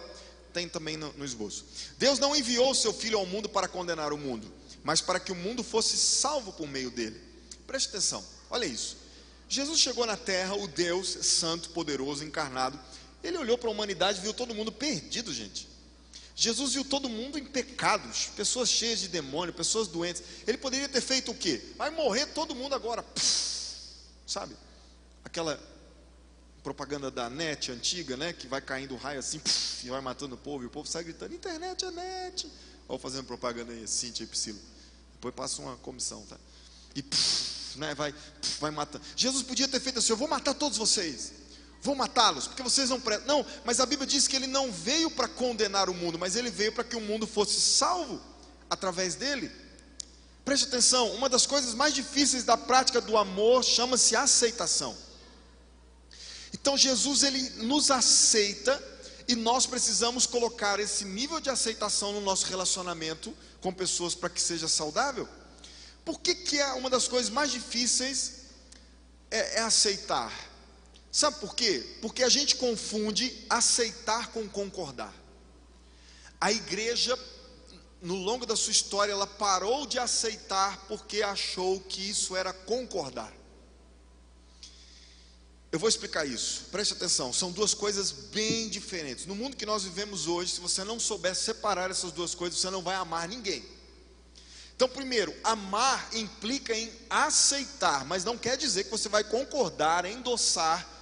tem 0.53 0.69
também 0.69 0.95
no, 0.97 1.11
no 1.13 1.25
esboço. 1.25 1.65
Deus 1.97 2.19
não 2.19 2.35
enviou 2.35 2.71
o 2.71 2.75
seu 2.75 2.93
filho 2.93 3.17
ao 3.17 3.25
mundo 3.25 3.49
para 3.49 3.67
condenar 3.67 4.13
o 4.13 4.17
mundo 4.17 4.51
mas 4.85 5.01
para 5.01 5.19
que 5.19 5.31
o 5.31 5.35
mundo 5.35 5.63
fosse 5.63 5.97
salvo 5.97 6.53
por 6.53 6.67
meio 6.67 6.91
dele. 6.91 7.19
Preste 7.65 7.89
atenção, 7.89 8.23
olha 8.51 8.67
isso. 8.67 8.97
Jesus 9.49 9.79
chegou 9.79 10.05
na 10.05 10.15
terra, 10.15 10.53
o 10.55 10.67
Deus 10.67 11.07
santo, 11.07 11.71
poderoso, 11.71 12.23
encarnado. 12.23 12.79
Ele 13.23 13.35
olhou 13.39 13.57
para 13.57 13.67
a 13.67 13.71
humanidade 13.71 14.19
e 14.19 14.21
viu 14.21 14.31
todo 14.31 14.53
mundo 14.53 14.71
perdido, 14.71 15.33
gente. 15.33 15.67
Jesus 16.45 16.73
viu 16.73 16.85
todo 16.85 17.09
mundo 17.09 17.39
em 17.39 17.43
pecados, 17.43 18.27
pessoas 18.35 18.69
cheias 18.69 18.99
de 18.99 19.07
demônio, 19.07 19.51
pessoas 19.51 19.87
doentes. 19.87 20.21
Ele 20.45 20.59
poderia 20.59 20.87
ter 20.87 21.01
feito 21.01 21.31
o 21.31 21.33
quê? 21.33 21.59
Vai 21.75 21.89
morrer 21.89 22.27
todo 22.27 22.53
mundo 22.53 22.75
agora. 22.75 23.03
sabe? 24.27 24.55
Aquela 25.23 25.59
propaganda 26.61 27.09
da 27.09 27.31
net 27.31 27.71
antiga, 27.71 28.15
né? 28.15 28.31
Que 28.31 28.47
vai 28.47 28.61
caindo 28.61 28.95
raio 28.95 29.17
assim 29.17 29.41
e 29.83 29.89
vai 29.89 29.99
matando 30.01 30.35
o 30.35 30.37
povo. 30.37 30.63
E 30.63 30.67
o 30.67 30.69
povo 30.69 30.87
sai 30.87 31.03
gritando: 31.03 31.33
internet 31.33 31.83
é 31.83 31.89
net. 31.89 32.47
Ou 32.87 32.99
fazendo 32.99 33.25
propaganda 33.25 33.73
aí, 33.73 33.87
Cintia 33.87 34.23
e 34.23 34.27
Priscila. 34.27 34.59
Depois 35.13 35.33
passa 35.33 35.59
uma 35.63 35.75
comissão, 35.77 36.23
tá? 36.27 36.37
E 36.93 37.01
puf, 37.01 37.79
né, 37.79 37.95
vai, 37.95 38.13
vai 38.59 38.69
matando. 38.69 39.03
Jesus 39.15 39.41
podia 39.41 39.67
ter 39.67 39.79
feito 39.79 39.97
assim: 39.97 40.11
eu 40.11 40.17
vou 40.17 40.27
matar 40.27 40.53
todos 40.53 40.77
vocês. 40.77 41.33
Vou 41.85 41.93
matá-los, 41.93 42.47
porque 42.47 42.63
vocês 42.63 42.89
não 42.89 42.99
prestam. 42.99 43.27
Não, 43.27 43.45
mas 43.63 43.79
a 43.79 43.85
Bíblia 43.85 44.07
diz 44.07 44.27
que 44.27 44.35
ele 44.35 44.47
não 44.47 44.71
veio 44.71 45.11
para 45.11 45.27
condenar 45.27 45.87
o 45.87 45.93
mundo, 45.93 46.17
mas 46.17 46.35
ele 46.35 46.49
veio 46.49 46.71
para 46.71 46.83
que 46.83 46.95
o 46.95 46.99
mundo 46.99 47.27
fosse 47.27 47.61
salvo 47.61 48.19
através 48.67 49.13
dele. 49.13 49.51
Preste 50.43 50.65
atenção, 50.65 51.11
uma 51.11 51.29
das 51.29 51.45
coisas 51.45 51.75
mais 51.75 51.93
difíceis 51.93 52.43
da 52.43 52.57
prática 52.57 52.99
do 52.99 53.15
amor 53.15 53.63
chama-se 53.63 54.15
aceitação. 54.15 54.97
Então 56.51 56.75
Jesus 56.75 57.21
ele 57.21 57.41
nos 57.67 57.91
aceita 57.91 58.83
e 59.27 59.35
nós 59.35 59.67
precisamos 59.67 60.25
colocar 60.25 60.79
esse 60.79 61.05
nível 61.05 61.39
de 61.39 61.51
aceitação 61.51 62.13
no 62.13 62.21
nosso 62.21 62.47
relacionamento 62.47 63.31
com 63.61 63.71
pessoas 63.71 64.15
para 64.15 64.29
que 64.29 64.41
seja 64.41 64.67
saudável. 64.67 65.29
Por 66.03 66.19
que, 66.19 66.33
que 66.33 66.59
é 66.59 66.73
uma 66.73 66.89
das 66.89 67.07
coisas 67.07 67.29
mais 67.29 67.51
difíceis 67.51 68.33
é, 69.29 69.59
é 69.59 69.61
aceitar? 69.61 70.33
Sabe 71.15 71.39
por 71.39 71.55
quê? 71.55 71.81
Porque 72.01 72.23
a 72.23 72.27
gente 72.27 72.57
confunde 72.57 73.33
aceitar 73.49 74.33
com 74.33 74.49
concordar. 74.49 75.15
A 76.41 76.51
igreja, 76.51 77.17
no 78.01 78.15
longo 78.15 78.45
da 78.45 78.53
sua 78.53 78.73
história, 78.73 79.13
ela 79.13 79.25
parou 79.25 79.85
de 79.85 79.97
aceitar 79.97 80.77
porque 80.89 81.21
achou 81.21 81.79
que 81.79 82.01
isso 82.01 82.35
era 82.35 82.51
concordar. 82.51 83.33
Eu 85.71 85.79
vou 85.79 85.87
explicar 85.87 86.25
isso. 86.25 86.65
Preste 86.69 86.95
atenção, 86.95 87.31
são 87.31 87.49
duas 87.49 87.73
coisas 87.73 88.11
bem 88.11 88.67
diferentes. 88.67 89.25
No 89.25 89.35
mundo 89.35 89.55
que 89.55 89.65
nós 89.65 89.85
vivemos 89.85 90.27
hoje, 90.27 90.51
se 90.51 90.59
você 90.59 90.83
não 90.83 90.99
souber 90.99 91.33
separar 91.33 91.89
essas 91.89 92.11
duas 92.11 92.35
coisas, 92.35 92.59
você 92.59 92.69
não 92.69 92.81
vai 92.81 92.95
amar 92.95 93.29
ninguém. 93.29 93.63
Então, 94.75 94.89
primeiro, 94.89 95.33
amar 95.45 96.09
implica 96.13 96.75
em 96.75 96.91
aceitar, 97.09 98.03
mas 98.03 98.25
não 98.25 98.37
quer 98.37 98.57
dizer 98.57 98.83
que 98.83 98.91
você 98.91 99.07
vai 99.07 99.23
concordar, 99.23 100.03
endossar 100.03 100.93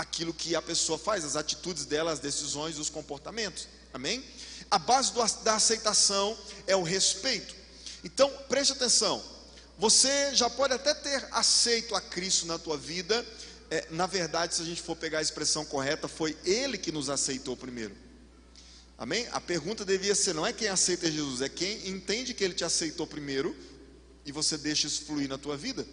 aquilo 0.00 0.32
que 0.32 0.56
a 0.56 0.62
pessoa 0.62 0.98
faz, 0.98 1.24
as 1.24 1.36
atitudes 1.36 1.84
dela, 1.84 2.10
as 2.10 2.18
decisões, 2.18 2.78
os 2.78 2.88
comportamentos. 2.88 3.68
Amém? 3.92 4.24
A 4.70 4.78
base 4.78 5.12
do, 5.12 5.22
da 5.44 5.56
aceitação 5.56 6.36
é 6.66 6.74
o 6.74 6.82
respeito. 6.82 7.54
Então, 8.02 8.30
preste 8.48 8.72
atenção. 8.72 9.22
Você 9.78 10.34
já 10.34 10.48
pode 10.48 10.72
até 10.72 10.94
ter 10.94 11.28
aceito 11.32 11.94
a 11.94 12.00
Cristo 12.00 12.46
na 12.46 12.58
tua 12.58 12.78
vida, 12.78 13.26
é, 13.70 13.86
na 13.90 14.06
verdade, 14.06 14.54
se 14.54 14.62
a 14.62 14.64
gente 14.64 14.80
for 14.80 14.96
pegar 14.96 15.18
a 15.18 15.22
expressão 15.22 15.66
correta, 15.66 16.08
foi 16.08 16.36
Ele 16.44 16.78
que 16.78 16.90
nos 16.90 17.10
aceitou 17.10 17.54
primeiro. 17.54 17.94
Amém? 18.96 19.28
A 19.32 19.40
pergunta 19.40 19.84
devia 19.84 20.14
ser: 20.14 20.34
não 20.34 20.46
é 20.46 20.52
quem 20.52 20.68
aceita 20.68 21.10
Jesus, 21.10 21.42
é 21.42 21.48
quem 21.48 21.88
entende 21.88 22.32
que 22.32 22.42
Ele 22.42 22.54
te 22.54 22.64
aceitou 22.64 23.06
primeiro 23.06 23.54
e 24.24 24.32
você 24.32 24.56
deixa 24.56 24.86
isso 24.86 25.04
fluir 25.04 25.28
na 25.28 25.36
tua 25.36 25.58
vida. 25.58 25.86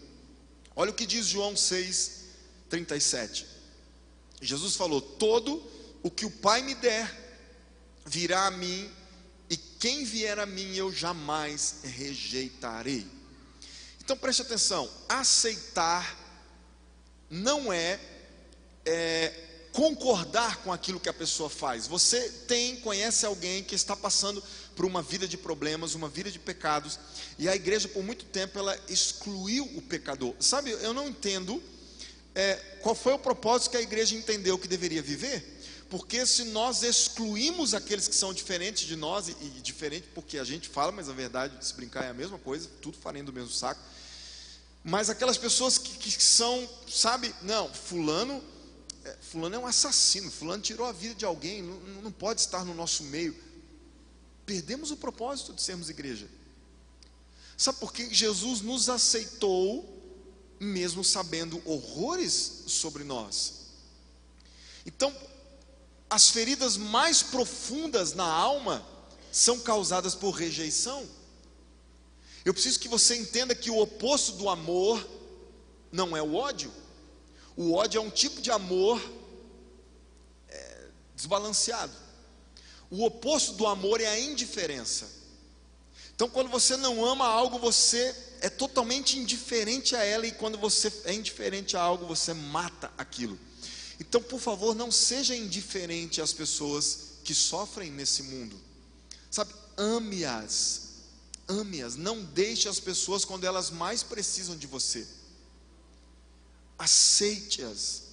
Olha 0.75 0.91
o 0.91 0.93
que 0.93 1.05
diz 1.05 1.25
João 1.25 1.57
6, 1.57 2.23
37. 2.69 3.56
Jesus 4.41 4.75
falou: 4.75 5.01
Todo 5.01 5.63
o 6.03 6.11
que 6.11 6.25
o 6.25 6.31
Pai 6.31 6.61
me 6.61 6.75
der 6.75 7.25
virá 8.05 8.47
a 8.47 8.51
mim, 8.51 8.89
e 9.49 9.57
quem 9.57 10.03
vier 10.03 10.39
a 10.39 10.45
mim 10.45 10.75
eu 10.75 10.91
jamais 10.91 11.81
rejeitarei. 11.83 13.07
Então 13.99 14.17
preste 14.17 14.41
atenção: 14.41 14.89
aceitar 15.09 16.17
não 17.29 17.71
é, 17.73 17.99
é 18.85 19.33
concordar 19.71 20.57
com 20.63 20.71
aquilo 20.71 20.99
que 20.99 21.09
a 21.09 21.13
pessoa 21.13 21.49
faz. 21.49 21.87
Você 21.87 22.29
tem, 22.47 22.77
conhece 22.77 23.25
alguém 23.25 23.63
que 23.63 23.75
está 23.75 23.95
passando 23.95 24.41
por 24.75 24.85
uma 24.85 25.01
vida 25.01 25.27
de 25.27 25.37
problemas, 25.37 25.93
uma 25.93 26.07
vida 26.07 26.31
de 26.31 26.39
pecados, 26.39 26.99
e 27.37 27.49
a 27.49 27.55
igreja 27.55 27.87
por 27.87 28.03
muito 28.03 28.25
tempo 28.25 28.57
ela 28.57 28.79
excluiu 28.87 29.65
o 29.75 29.81
pecador. 29.81 30.33
Sabe, 30.39 30.71
eu 30.71 30.93
não 30.93 31.09
entendo 31.09 31.61
é, 32.37 32.55
qual 32.81 32.95
foi 32.95 33.13
o 33.13 33.19
propósito 33.19 33.71
que 33.71 33.77
a 33.77 33.81
igreja 33.81 34.15
entendeu 34.15 34.57
que 34.57 34.67
deveria 34.67 35.01
viver. 35.01 35.55
Porque 35.89 36.25
se 36.25 36.43
nós 36.45 36.83
excluímos 36.83 37.73
aqueles 37.73 38.07
que 38.07 38.15
são 38.15 38.33
diferentes 38.33 38.85
de 38.85 38.95
nós, 38.95 39.29
e, 39.29 39.35
e 39.41 39.49
diferente 39.61 40.07
porque 40.13 40.37
a 40.37 40.43
gente 40.43 40.67
fala, 40.67 40.91
mas 40.91 41.09
a 41.09 41.13
verdade, 41.13 41.65
se 41.65 41.73
brincar, 41.73 42.03
é 42.03 42.09
a 42.09 42.13
mesma 42.13 42.37
coisa, 42.37 42.69
tudo 42.81 42.97
farinha 42.97 43.23
do 43.23 43.33
mesmo 43.33 43.51
saco 43.51 43.81
mas 44.89 45.09
aquelas 45.09 45.37
pessoas 45.37 45.77
que, 45.77 45.97
que 45.97 46.11
são, 46.23 46.65
sabe, 46.87 47.35
não, 47.41 47.67
fulano, 47.73 48.41
é, 49.03 49.17
fulano 49.19 49.55
é 49.55 49.59
um 49.59 49.67
assassino, 49.67 50.31
fulano 50.31 50.63
tirou 50.63 50.87
a 50.87 50.93
vida 50.93 51.13
de 51.13 51.25
alguém, 51.25 51.61
não, 51.61 51.77
não 52.03 52.11
pode 52.11 52.39
estar 52.39 52.63
no 52.63 52.73
nosso 52.73 53.03
meio. 53.03 53.35
Perdemos 54.45 54.89
o 54.89 54.95
propósito 54.95 55.53
de 55.53 55.61
sermos 55.61 55.89
igreja. 55.89 56.29
Sabe 57.57 57.79
por 57.79 57.91
que 57.91 58.13
Jesus 58.13 58.61
nos 58.61 58.87
aceitou, 58.87 59.96
mesmo 60.59 61.03
sabendo 61.03 61.61
horrores 61.65 62.63
sobre 62.67 63.03
nós? 63.03 63.67
Então, 64.85 65.13
as 66.09 66.29
feridas 66.29 66.77
mais 66.77 67.21
profundas 67.21 68.13
na 68.13 68.25
alma 68.25 68.85
são 69.31 69.59
causadas 69.59 70.15
por 70.15 70.31
rejeição. 70.31 71.07
Eu 72.45 72.53
preciso 72.53 72.79
que 72.79 72.87
você 72.87 73.15
entenda 73.17 73.53
que 73.53 73.69
o 73.69 73.79
oposto 73.79 74.31
do 74.33 74.49
amor 74.49 75.05
não 75.91 76.15
é 76.15 76.21
o 76.21 76.35
ódio. 76.35 76.71
O 77.55 77.73
ódio 77.73 77.99
é 77.99 78.01
um 78.01 78.09
tipo 78.09 78.41
de 78.41 78.49
amor 78.49 79.01
é, 80.47 80.87
desbalanceado. 81.15 81.93
O 82.89 83.03
oposto 83.03 83.53
do 83.53 83.67
amor 83.67 83.99
é 83.99 84.07
a 84.07 84.19
indiferença. 84.19 85.09
Então, 86.15 86.29
quando 86.29 86.49
você 86.49 86.77
não 86.77 87.05
ama 87.05 87.27
algo, 87.27 87.59
você 87.59 88.15
é 88.41 88.49
totalmente 88.49 89.17
indiferente 89.17 89.95
a 89.95 90.03
ela, 90.03 90.25
e 90.25 90.31
quando 90.31 90.57
você 90.57 90.91
é 91.05 91.13
indiferente 91.13 91.75
a 91.75 91.81
algo, 91.81 92.05
você 92.05 92.33
mata 92.33 92.91
aquilo. 92.97 93.37
Então, 93.99 94.21
por 94.21 94.39
favor, 94.39 94.75
não 94.75 94.91
seja 94.91 95.35
indiferente 95.35 96.21
às 96.21 96.33
pessoas 96.33 97.19
que 97.23 97.33
sofrem 97.33 97.91
nesse 97.91 98.23
mundo. 98.23 98.59
Sabe, 99.29 99.53
ame-as, 99.75 100.87
Ame-as, 101.47 101.95
não 101.95 102.21
deixe 102.21 102.67
as 102.67 102.79
pessoas 102.79 103.23
quando 103.23 103.45
elas 103.45 103.71
mais 103.71 104.03
precisam 104.03 104.57
de 104.57 104.67
você. 104.67 105.07
Aceite-as, 106.77 108.03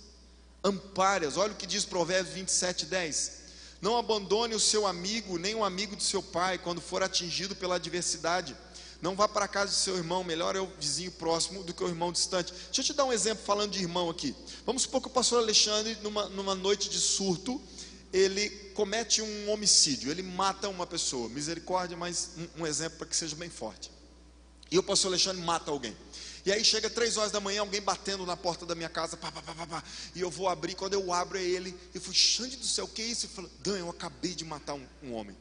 ampare-as. 0.62 1.36
Olha 1.36 1.52
o 1.52 1.56
que 1.56 1.66
diz 1.66 1.84
Provérbios 1.84 2.34
27, 2.34 2.86
10. 2.86 3.32
Não 3.80 3.98
abandone 3.98 4.54
o 4.54 4.60
seu 4.60 4.86
amigo, 4.86 5.36
nem 5.36 5.54
o 5.54 5.64
amigo 5.64 5.96
de 5.96 6.04
seu 6.04 6.22
pai, 6.22 6.58
quando 6.58 6.80
for 6.80 7.02
atingido 7.02 7.56
pela 7.56 7.74
adversidade. 7.74 8.56
Não 9.04 9.14
vá 9.14 9.28
para 9.28 9.44
a 9.44 9.48
casa 9.48 9.70
de 9.70 9.76
seu 9.76 9.98
irmão, 9.98 10.24
melhor 10.24 10.56
é 10.56 10.60
o 10.60 10.66
vizinho 10.80 11.12
próximo 11.12 11.62
do 11.62 11.74
que 11.74 11.84
o 11.84 11.88
irmão 11.88 12.10
distante. 12.10 12.54
Deixa 12.54 12.80
eu 12.80 12.84
te 12.86 12.92
dar 12.94 13.04
um 13.04 13.12
exemplo 13.12 13.44
falando 13.44 13.72
de 13.72 13.78
irmão 13.78 14.08
aqui. 14.08 14.34
Vamos 14.64 14.80
supor 14.80 15.02
que 15.02 15.08
o 15.08 15.10
pastor 15.10 15.42
Alexandre, 15.42 15.98
numa, 16.02 16.26
numa 16.30 16.54
noite 16.54 16.88
de 16.88 16.98
surto, 16.98 17.60
ele 18.10 18.48
comete 18.72 19.20
um 19.20 19.50
homicídio, 19.50 20.10
ele 20.10 20.22
mata 20.22 20.70
uma 20.70 20.86
pessoa. 20.86 21.28
Misericórdia, 21.28 21.98
mas 21.98 22.30
um, 22.38 22.62
um 22.62 22.66
exemplo 22.66 22.96
para 22.96 23.06
que 23.06 23.14
seja 23.14 23.36
bem 23.36 23.50
forte. 23.50 23.90
E 24.70 24.78
o 24.78 24.82
pastor 24.82 25.10
Alexandre 25.10 25.42
mata 25.42 25.70
alguém. 25.70 25.94
E 26.46 26.50
aí 26.50 26.64
chega 26.64 26.88
três 26.88 27.18
horas 27.18 27.30
da 27.30 27.40
manhã, 27.40 27.60
alguém 27.60 27.82
batendo 27.82 28.24
na 28.24 28.38
porta 28.38 28.64
da 28.64 28.74
minha 28.74 28.88
casa, 28.88 29.18
pá, 29.18 29.30
pá, 29.30 29.42
pá, 29.42 29.66
pá, 29.66 29.84
e 30.14 30.22
eu 30.22 30.30
vou 30.30 30.48
abrir, 30.48 30.76
quando 30.76 30.94
eu 30.94 31.12
abro 31.12 31.36
é 31.36 31.42
ele, 31.42 31.78
eu 31.92 32.00
falo, 32.00 32.14
Xande 32.14 32.56
do 32.56 32.66
céu, 32.66 32.86
o 32.86 32.88
que 32.88 33.02
é 33.02 33.04
isso? 33.04 33.26
Eu 33.26 33.30
falo, 33.30 33.50
Dan, 33.60 33.76
eu 33.76 33.90
acabei 33.90 34.34
de 34.34 34.46
matar 34.46 34.72
um, 34.72 34.86
um 35.02 35.12
homem. 35.12 35.36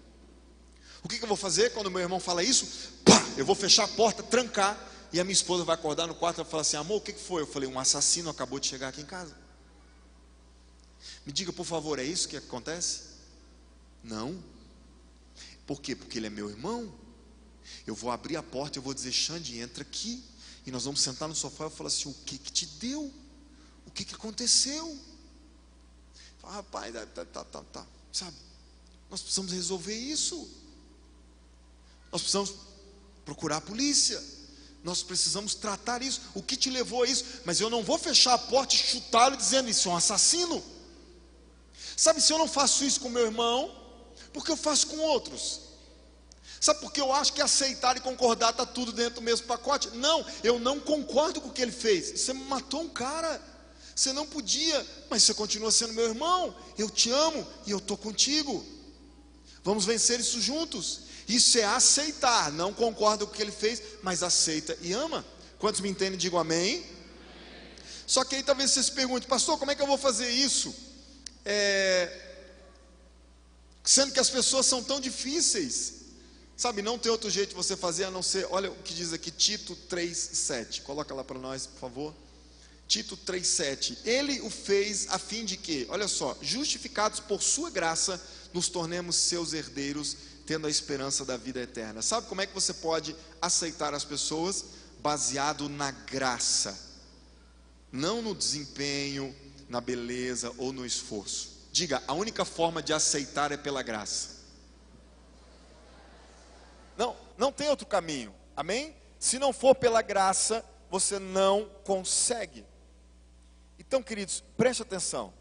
O 1.01 1.07
que, 1.07 1.17
que, 1.17 1.23
eu 1.23 1.27
vou 1.27 1.37
fazer 1.37 1.71
quando 1.71 1.91
meu 1.91 2.01
irmão 2.01 2.19
fala 2.19 2.43
isso? 2.43 2.65
Pá, 3.03 3.22
eu 3.37 3.45
vou 3.45 3.55
fechar 3.55 3.85
a 3.85 3.87
porta, 3.87 4.21
trancar, 4.21 4.77
e 5.11 5.19
a 5.19 5.23
minha 5.23 5.33
esposa 5.33 5.63
vai 5.63 5.75
acordar 5.75 6.07
no 6.07 6.15
quarto 6.15 6.37
e 6.37 6.43
vai 6.43 6.49
falar 6.49 6.61
assim, 6.61 6.77
amor, 6.77 6.97
o 6.97 7.01
que, 7.01 7.13
foi? 7.13 7.43
Eu 7.43 7.47
falei, 7.47 7.69
um 7.69 7.79
assassino 7.79 8.29
acabou 8.29 8.59
de 8.59 8.67
chegar 8.67 8.89
aqui 8.89 9.01
em 9.01 9.05
casa. 9.05 9.35
Me 11.25 11.31
diga, 11.31 11.53
por 11.53 11.65
favor, 11.65 11.99
é 11.99 12.03
isso 12.03 12.27
que 12.27 12.35
acontece? 12.35 13.01
Não. 14.03 14.43
Por 15.67 15.81
quê? 15.81 15.95
Porque 15.95 16.17
ele 16.17 16.27
é 16.27 16.29
meu 16.29 16.49
irmão. 16.49 16.93
Eu 17.85 17.95
vou 17.95 18.11
abrir 18.11 18.35
a 18.37 18.43
porta 18.43 18.77
e 18.77 18.79
eu 18.79 18.83
vou 18.83 18.93
dizer, 18.93 19.11
Xande, 19.11 19.59
entra 19.59 19.83
aqui. 19.83 20.23
E 20.65 20.71
nós 20.71 20.85
vamos 20.85 21.01
sentar 21.01 21.29
no 21.29 21.35
sofá 21.35 21.67
e 21.67 21.69
falar 21.69 21.87
assim: 21.87 22.09
o 22.09 22.13
que 22.25 22.37
que 22.37 22.51
te 22.51 22.65
deu? 22.65 23.13
O 23.85 23.91
que 23.91 24.03
que 24.03 24.15
aconteceu? 24.15 24.97
Rapaz, 26.43 26.93
tá, 26.93 27.05
tá, 27.05 27.25
tá, 27.25 27.43
tá, 27.45 27.63
tá. 27.71 27.87
Sabe? 28.11 28.35
Nós 29.09 29.21
precisamos 29.21 29.51
resolver 29.51 29.95
isso. 29.95 30.49
Nós 32.11 32.21
precisamos 32.21 32.55
procurar 33.25 33.57
a 33.57 33.61
polícia. 33.61 34.21
Nós 34.83 35.01
precisamos 35.01 35.55
tratar 35.55 36.01
isso. 36.01 36.21
O 36.33 36.43
que 36.43 36.57
te 36.57 36.69
levou 36.69 37.03
a 37.03 37.07
isso? 37.07 37.23
Mas 37.45 37.61
eu 37.61 37.69
não 37.69 37.83
vou 37.83 37.97
fechar 37.97 38.33
a 38.33 38.37
porta 38.37 38.75
e 38.75 38.77
chutá-lo 38.77 39.37
dizendo 39.37 39.69
isso 39.69 39.87
é 39.87 39.91
um 39.91 39.95
assassino. 39.95 40.63
Sabe, 41.95 42.21
se 42.21 42.33
eu 42.33 42.37
não 42.37 42.47
faço 42.47 42.83
isso 42.83 42.99
com 42.99 43.09
meu 43.09 43.25
irmão, 43.25 43.73
porque 44.33 44.51
eu 44.51 44.57
faço 44.57 44.87
com 44.87 44.97
outros? 44.97 45.61
Sabe 46.59 46.79
por 46.79 46.91
que 46.91 47.01
eu 47.01 47.11
acho 47.11 47.33
que 47.33 47.41
aceitar 47.41 47.97
e 47.97 47.99
concordar 47.99 48.51
está 48.51 48.65
tudo 48.65 48.91
dentro 48.91 49.15
do 49.15 49.21
mesmo 49.21 49.47
pacote? 49.47 49.89
Não, 49.95 50.25
eu 50.43 50.59
não 50.59 50.79
concordo 50.79 51.41
com 51.41 51.49
o 51.49 51.51
que 51.51 51.61
ele 51.61 51.71
fez. 51.71 52.21
Você 52.21 52.33
matou 52.33 52.81
um 52.81 52.89
cara, 52.89 53.41
você 53.95 54.11
não 54.13 54.25
podia, 54.25 54.85
mas 55.09 55.23
você 55.23 55.33
continua 55.33 55.71
sendo 55.71 55.93
meu 55.93 56.05
irmão. 56.05 56.55
Eu 56.77 56.89
te 56.89 57.09
amo 57.11 57.45
e 57.65 57.71
eu 57.71 57.77
estou 57.77 57.97
contigo. 57.97 58.65
Vamos 59.63 59.85
vencer 59.85 60.19
isso 60.19 60.41
juntos. 60.41 61.01
Isso 61.27 61.57
é 61.57 61.63
aceitar. 61.63 62.51
Não 62.51 62.73
concordo 62.73 63.25
com 63.25 63.33
o 63.33 63.35
que 63.35 63.41
ele 63.41 63.51
fez, 63.51 63.81
mas 64.01 64.23
aceita 64.23 64.77
e 64.81 64.93
ama. 64.93 65.25
Quantos 65.59 65.81
me 65.81 65.89
entendem? 65.89 66.17
Digo 66.17 66.37
amém. 66.37 66.85
Só 68.05 68.23
que 68.23 68.35
aí 68.35 68.43
talvez 68.43 68.71
você 68.71 68.83
se 68.83 68.91
pergunte, 68.91 69.27
pastor, 69.27 69.57
como 69.57 69.71
é 69.71 69.75
que 69.75 69.81
eu 69.81 69.87
vou 69.87 69.97
fazer 69.97 70.29
isso? 70.29 70.73
é, 71.45 72.21
sendo 73.83 74.13
que 74.13 74.19
as 74.19 74.29
pessoas 74.29 74.65
são 74.65 74.83
tão 74.83 74.99
difíceis. 74.99 76.01
Sabe, 76.55 76.81
não 76.81 76.99
tem 76.99 77.11
outro 77.11 77.29
jeito 77.29 77.49
de 77.49 77.55
você 77.55 77.75
fazer 77.75 78.05
a 78.05 78.11
não 78.11 78.21
ser, 78.21 78.47
olha 78.49 78.71
o 78.71 78.75
que 78.75 78.93
diz 78.93 79.11
aqui 79.11 79.31
Tito 79.31 79.75
3:7. 79.89 80.81
Coloca 80.83 81.13
lá 81.13 81.23
para 81.23 81.39
nós, 81.39 81.65
por 81.65 81.79
favor. 81.79 82.15
Tito 82.87 83.17
3:7. 83.17 83.97
Ele 84.05 84.39
o 84.41 84.49
fez 84.49 85.07
a 85.09 85.17
fim 85.17 85.43
de 85.45 85.57
que, 85.57 85.85
olha 85.89 86.07
só, 86.07 86.37
justificados 86.41 87.19
por 87.19 87.41
sua 87.41 87.69
graça, 87.69 88.21
nos 88.53 88.69
tornemos 88.69 89.15
seus 89.15 89.51
herdeiros, 89.51 90.15
tendo 90.45 90.67
a 90.67 90.69
esperança 90.69 91.25
da 91.25 91.37
vida 91.37 91.59
eterna. 91.59 92.01
Sabe 92.01 92.27
como 92.27 92.41
é 92.41 92.47
que 92.47 92.53
você 92.53 92.73
pode 92.73 93.15
aceitar 93.41 93.93
as 93.93 94.03
pessoas 94.03 94.65
baseado 94.99 95.69
na 95.69 95.91
graça? 95.91 96.77
Não 97.91 98.21
no 98.21 98.35
desempenho, 98.35 99.35
na 99.69 99.79
beleza 99.79 100.53
ou 100.57 100.73
no 100.73 100.85
esforço. 100.85 101.67
Diga, 101.71 102.03
a 102.07 102.13
única 102.13 102.45
forma 102.45 102.81
de 102.81 102.93
aceitar 102.93 103.51
é 103.51 103.57
pela 103.57 103.81
graça. 103.81 104.43
Não, 106.97 107.15
não 107.37 107.51
tem 107.51 107.69
outro 107.69 107.87
caminho. 107.87 108.33
Amém? 108.55 108.95
Se 109.19 109.39
não 109.39 109.51
for 109.51 109.73
pela 109.73 110.01
graça, 110.01 110.63
você 110.89 111.17
não 111.17 111.69
consegue. 111.83 112.65
Então, 113.79 114.03
queridos, 114.03 114.43
preste 114.55 114.81
atenção. 114.83 115.33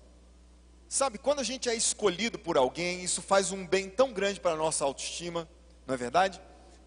Sabe, 0.92 1.16
quando 1.16 1.40
a 1.40 1.42
gente 1.42 1.70
é 1.70 1.74
escolhido 1.74 2.38
por 2.38 2.58
alguém, 2.58 3.02
isso 3.02 3.22
faz 3.22 3.50
um 3.50 3.66
bem 3.66 3.88
tão 3.88 4.12
grande 4.12 4.38
para 4.38 4.50
a 4.50 4.56
nossa 4.56 4.84
autoestima, 4.84 5.48
não 5.86 5.94
é 5.94 5.96
verdade? 5.96 6.38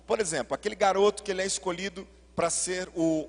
Por 0.06 0.20
exemplo, 0.20 0.54
aquele 0.54 0.76
garoto 0.76 1.24
que 1.24 1.32
ele 1.32 1.41
é 1.41 1.46
escolhido 1.48 2.08
para 2.36 2.52
ser 2.52 2.88
o 2.96 3.28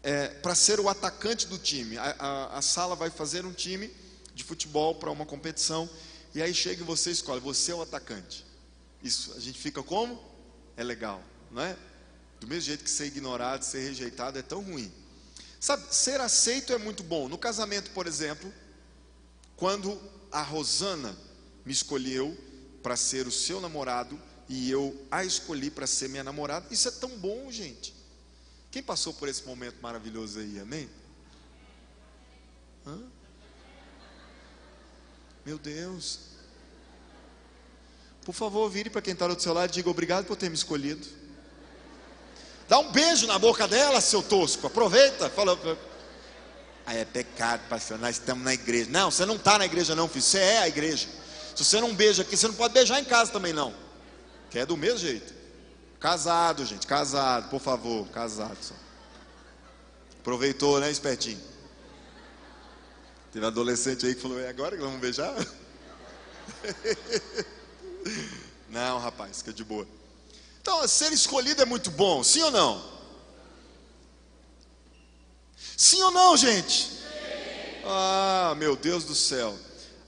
é, 0.00 0.28
para 0.28 0.54
ser 0.54 0.78
o 0.78 0.88
atacante 0.88 1.48
do 1.48 1.58
time. 1.58 1.98
A, 1.98 2.14
a, 2.16 2.58
a, 2.58 2.62
sala 2.62 2.94
vai 2.94 3.10
fazer 3.10 3.44
um 3.44 3.52
time 3.52 3.92
de 4.32 4.44
futebol 4.44 4.94
para 4.94 5.10
uma 5.10 5.26
competição 5.26 5.90
e 6.36 6.40
aí 6.40 6.54
chega 6.54 6.82
e 6.82 6.86
você 6.86 7.10
escolhe, 7.10 7.40
você 7.40 7.72
é 7.72 7.74
o 7.74 7.82
atacante. 7.82 8.46
Isso 9.02 9.34
a 9.36 9.40
gente 9.40 9.58
fica 9.58 9.82
como? 9.82 10.22
É 10.76 10.84
legal, 10.84 11.20
não 11.50 11.62
é? 11.62 11.76
Do 12.38 12.46
mesmo 12.46 12.62
jeito 12.62 12.84
que 12.84 12.90
ser 12.90 13.06
ignorado, 13.06 13.64
ser 13.64 13.80
rejeitado 13.80 14.38
é 14.38 14.42
tão 14.42 14.62
ruim. 14.62 14.92
Sabe, 15.60 15.94
ser 15.94 16.20
aceito 16.20 16.72
é 16.72 16.78
muito 16.78 17.02
bom. 17.02 17.28
No 17.28 17.38
casamento, 17.38 17.90
por 17.90 18.06
exemplo, 18.06 18.52
quando 19.56 19.98
a 20.30 20.42
Rosana 20.42 21.16
me 21.64 21.72
escolheu 21.72 22.36
para 22.82 22.96
ser 22.96 23.26
o 23.26 23.32
seu 23.32 23.60
namorado 23.60 24.20
e 24.48 24.70
eu 24.70 24.96
a 25.10 25.24
escolhi 25.24 25.70
para 25.70 25.86
ser 25.86 26.08
minha 26.08 26.22
namorada, 26.22 26.66
isso 26.70 26.88
é 26.88 26.90
tão 26.90 27.10
bom, 27.18 27.50
gente. 27.50 27.94
Quem 28.70 28.82
passou 28.82 29.12
por 29.14 29.28
esse 29.28 29.44
momento 29.44 29.80
maravilhoso 29.80 30.38
aí, 30.38 30.60
amém? 30.60 30.88
Hã? 32.86 33.02
Meu 35.44 35.58
Deus. 35.58 36.20
Por 38.24 38.34
favor, 38.34 38.68
vire 38.68 38.90
para 38.90 39.00
quem 39.00 39.12
está 39.12 39.26
do 39.28 39.40
seu 39.40 39.52
lado 39.52 39.70
e 39.70 39.72
diga 39.72 39.88
obrigado 39.88 40.26
por 40.26 40.36
ter 40.36 40.48
me 40.48 40.56
escolhido. 40.56 41.06
Dá 42.68 42.78
um 42.78 42.90
beijo 42.90 43.26
na 43.26 43.38
boca 43.38 43.68
dela, 43.68 44.00
seu 44.00 44.22
tosco. 44.22 44.66
Aproveita. 44.66 45.30
Fala. 45.30 45.58
Ah, 46.84 46.94
é 46.94 47.04
pecado, 47.04 47.62
pastor. 47.68 47.98
Nós 47.98 48.16
estamos 48.16 48.44
na 48.44 48.54
igreja. 48.54 48.90
Não, 48.90 49.10
você 49.10 49.24
não 49.24 49.36
está 49.36 49.58
na 49.58 49.66
igreja, 49.66 49.94
não, 49.94 50.08
filho. 50.08 50.22
Você 50.22 50.38
é 50.38 50.58
a 50.58 50.68
igreja. 50.68 51.08
Se 51.54 51.64
você 51.64 51.80
não 51.80 51.94
beija 51.94 52.22
aqui, 52.22 52.36
você 52.36 52.46
não 52.48 52.54
pode 52.54 52.74
beijar 52.74 53.00
em 53.00 53.04
casa 53.04 53.32
também, 53.32 53.52
não. 53.52 53.74
Que 54.50 54.58
é 54.58 54.66
do 54.66 54.76
mesmo 54.76 54.98
jeito. 54.98 55.34
Casado, 55.98 56.64
gente. 56.64 56.86
Casado, 56.86 57.48
por 57.50 57.60
favor. 57.60 58.06
Casado 58.08 58.58
só. 58.60 58.74
Aproveitou, 60.20 60.80
né, 60.80 60.90
espertinho? 60.90 61.40
Teve 63.32 63.44
um 63.44 63.48
adolescente 63.48 64.06
aí 64.06 64.14
que 64.14 64.20
falou: 64.20 64.40
é 64.40 64.48
agora 64.48 64.76
que 64.76 64.82
vamos 64.82 65.00
beijar? 65.00 65.34
Não, 68.68 68.98
rapaz, 68.98 69.38
fica 69.38 69.52
de 69.52 69.64
boa. 69.64 69.86
Então, 70.66 70.88
ser 70.88 71.12
escolhido 71.12 71.62
é 71.62 71.64
muito 71.64 71.92
bom, 71.92 72.24
sim 72.24 72.42
ou 72.42 72.50
não? 72.50 72.84
Sim 75.76 76.02
ou 76.02 76.10
não, 76.10 76.36
gente? 76.36 76.90
Ah, 77.84 78.52
meu 78.58 78.74
Deus 78.74 79.04
do 79.04 79.14
céu. 79.14 79.56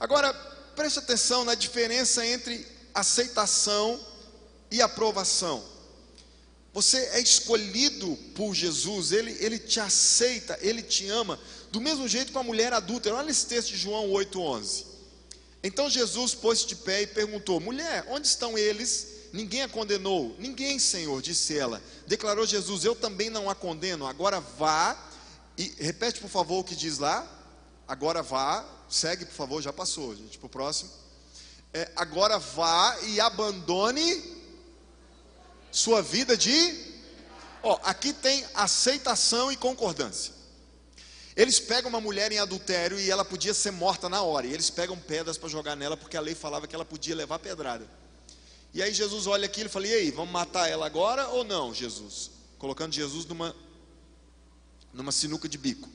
Agora, 0.00 0.34
preste 0.74 0.98
atenção 0.98 1.44
na 1.44 1.54
diferença 1.54 2.26
entre 2.26 2.66
aceitação 2.92 4.04
e 4.68 4.82
aprovação. 4.82 5.62
Você 6.74 6.98
é 7.12 7.20
escolhido 7.20 8.18
por 8.34 8.52
Jesus, 8.52 9.12
ele, 9.12 9.36
ele 9.38 9.60
te 9.60 9.78
aceita, 9.78 10.58
ele 10.60 10.82
te 10.82 11.06
ama, 11.06 11.38
do 11.70 11.80
mesmo 11.80 12.08
jeito 12.08 12.32
com 12.32 12.40
a 12.40 12.42
mulher 12.42 12.72
adulta. 12.72 13.14
Olha 13.14 13.30
esse 13.30 13.46
texto 13.46 13.68
de 13.68 13.76
João 13.76 14.08
8,11. 14.08 14.86
Então 15.62 15.88
Jesus 15.88 16.34
pôs-se 16.34 16.66
de 16.66 16.74
pé 16.74 17.02
e 17.02 17.06
perguntou: 17.06 17.60
Mulher, 17.60 18.04
onde 18.08 18.26
estão 18.26 18.58
eles 18.58 19.17
Ninguém 19.32 19.62
a 19.62 19.68
condenou. 19.68 20.34
Ninguém, 20.38 20.78
Senhor, 20.78 21.20
disse 21.20 21.56
ela. 21.56 21.82
Declarou 22.06 22.46
Jesus: 22.46 22.84
Eu 22.84 22.94
também 22.94 23.30
não 23.30 23.50
a 23.50 23.54
condeno. 23.54 24.06
Agora 24.06 24.40
vá 24.40 24.96
e 25.56 25.74
repete, 25.78 26.20
por 26.20 26.30
favor, 26.30 26.60
o 26.60 26.64
que 26.64 26.76
diz 26.76 26.98
lá. 26.98 27.26
Agora 27.86 28.22
vá, 28.22 28.64
segue, 28.88 29.24
por 29.24 29.34
favor, 29.34 29.62
já 29.62 29.72
passou, 29.72 30.14
gente, 30.14 30.38
para 30.38 30.46
o 30.46 30.50
próximo. 30.50 30.90
É, 31.72 31.90
agora 31.96 32.38
vá 32.38 32.96
e 33.02 33.20
abandone 33.20 34.36
sua 35.70 36.00
vida 36.00 36.36
de. 36.36 36.86
Ó, 37.62 37.78
aqui 37.82 38.12
tem 38.12 38.46
aceitação 38.54 39.50
e 39.50 39.56
concordância. 39.56 40.32
Eles 41.34 41.60
pegam 41.60 41.88
uma 41.88 42.00
mulher 42.00 42.32
em 42.32 42.38
adultério 42.38 42.98
e 42.98 43.10
ela 43.10 43.24
podia 43.24 43.54
ser 43.54 43.70
morta 43.70 44.08
na 44.08 44.22
hora. 44.22 44.46
E 44.46 44.52
eles 44.52 44.70
pegam 44.70 44.98
pedras 44.98 45.38
para 45.38 45.48
jogar 45.48 45.76
nela 45.76 45.96
porque 45.96 46.16
a 46.16 46.20
lei 46.20 46.34
falava 46.34 46.66
que 46.66 46.74
ela 46.74 46.84
podia 46.84 47.14
levar 47.14 47.38
pedrada. 47.38 47.88
E 48.72 48.82
aí 48.82 48.92
Jesus 48.92 49.26
olha 49.26 49.46
aqui 49.46 49.62
e 49.62 49.68
fala: 49.68 49.86
E 49.86 49.94
aí, 49.94 50.10
vamos 50.10 50.32
matar 50.32 50.68
ela 50.68 50.86
agora 50.86 51.28
ou 51.28 51.44
não, 51.44 51.72
Jesus? 51.72 52.30
Colocando 52.58 52.92
Jesus 52.92 53.24
numa, 53.24 53.54
numa 54.92 55.12
sinuca 55.12 55.48
de 55.48 55.56
bico. 55.56 55.88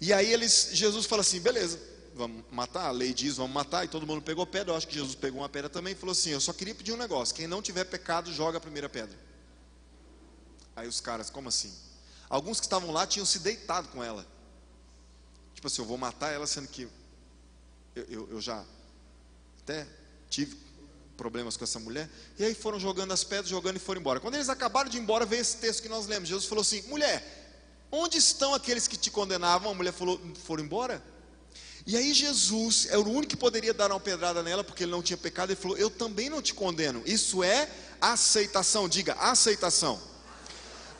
E 0.00 0.12
aí 0.12 0.32
eles, 0.32 0.70
Jesus 0.72 1.06
fala 1.06 1.20
assim: 1.20 1.40
beleza, 1.40 1.78
vamos 2.14 2.44
matar, 2.50 2.86
a 2.86 2.90
lei 2.90 3.12
diz, 3.12 3.36
vamos 3.36 3.52
matar, 3.52 3.84
e 3.84 3.88
todo 3.88 4.06
mundo 4.06 4.22
pegou 4.22 4.46
pedra. 4.46 4.72
Eu 4.72 4.76
acho 4.76 4.88
que 4.88 4.94
Jesus 4.94 5.14
pegou 5.14 5.40
uma 5.40 5.48
pedra 5.48 5.68
também 5.68 5.92
e 5.92 5.96
falou 5.96 6.12
assim: 6.12 6.30
Eu 6.30 6.40
só 6.40 6.52
queria 6.52 6.74
pedir 6.74 6.92
um 6.92 6.96
negócio: 6.96 7.34
quem 7.34 7.46
não 7.46 7.60
tiver 7.60 7.84
pecado, 7.84 8.32
joga 8.32 8.58
a 8.58 8.60
primeira 8.60 8.88
pedra. 8.88 9.18
Aí 10.74 10.88
os 10.88 11.00
caras, 11.00 11.28
como 11.28 11.48
assim? 11.48 11.72
Alguns 12.28 12.60
que 12.60 12.66
estavam 12.66 12.90
lá 12.92 13.06
tinham 13.06 13.26
se 13.26 13.40
deitado 13.40 13.88
com 13.88 14.02
ela. 14.02 14.26
Tipo 15.54 15.66
assim, 15.66 15.82
eu 15.82 15.86
vou 15.86 15.98
matar 15.98 16.30
ela, 16.30 16.46
sendo 16.46 16.68
que 16.68 16.88
eu, 17.94 18.04
eu, 18.04 18.28
eu 18.30 18.40
já 18.40 18.64
até 19.62 19.86
tive 20.30 20.56
problemas 21.20 21.54
com 21.54 21.64
essa 21.64 21.78
mulher. 21.78 22.08
E 22.38 22.44
aí 22.46 22.54
foram 22.54 22.80
jogando 22.80 23.12
as 23.12 23.22
pedras, 23.22 23.50
jogando 23.50 23.76
e 23.76 23.78
foram 23.78 24.00
embora. 24.00 24.20
Quando 24.20 24.36
eles 24.36 24.48
acabaram 24.48 24.88
de 24.88 24.96
ir 24.96 25.02
embora, 25.02 25.26
veio 25.26 25.42
esse 25.42 25.58
texto 25.58 25.82
que 25.82 25.88
nós 25.88 26.06
lemos. 26.06 26.26
Jesus 26.26 26.46
falou 26.46 26.62
assim: 26.62 26.80
mulher, 26.88 27.22
onde 27.92 28.16
estão 28.16 28.54
aqueles 28.54 28.88
que 28.88 28.96
te 28.96 29.10
condenavam? 29.10 29.70
A 29.70 29.74
mulher 29.74 29.92
falou: 29.92 30.18
foram 30.46 30.64
embora. 30.64 31.02
E 31.86 31.94
aí 31.94 32.14
Jesus 32.14 32.86
era 32.88 33.00
o 33.00 33.10
único 33.10 33.28
que 33.28 33.36
poderia 33.36 33.74
dar 33.74 33.90
uma 33.90 34.00
pedrada 34.00 34.42
nela, 34.42 34.64
porque 34.64 34.84
ele 34.84 34.92
não 34.92 35.02
tinha 35.02 35.18
pecado. 35.18 35.50
Ele 35.50 35.60
falou: 35.60 35.76
Eu 35.76 35.90
também 35.90 36.30
não 36.30 36.40
te 36.40 36.54
condeno. 36.54 37.02
Isso 37.04 37.44
é 37.44 37.68
aceitação. 38.00 38.88
Diga, 38.88 39.12
aceitação. 39.14 40.00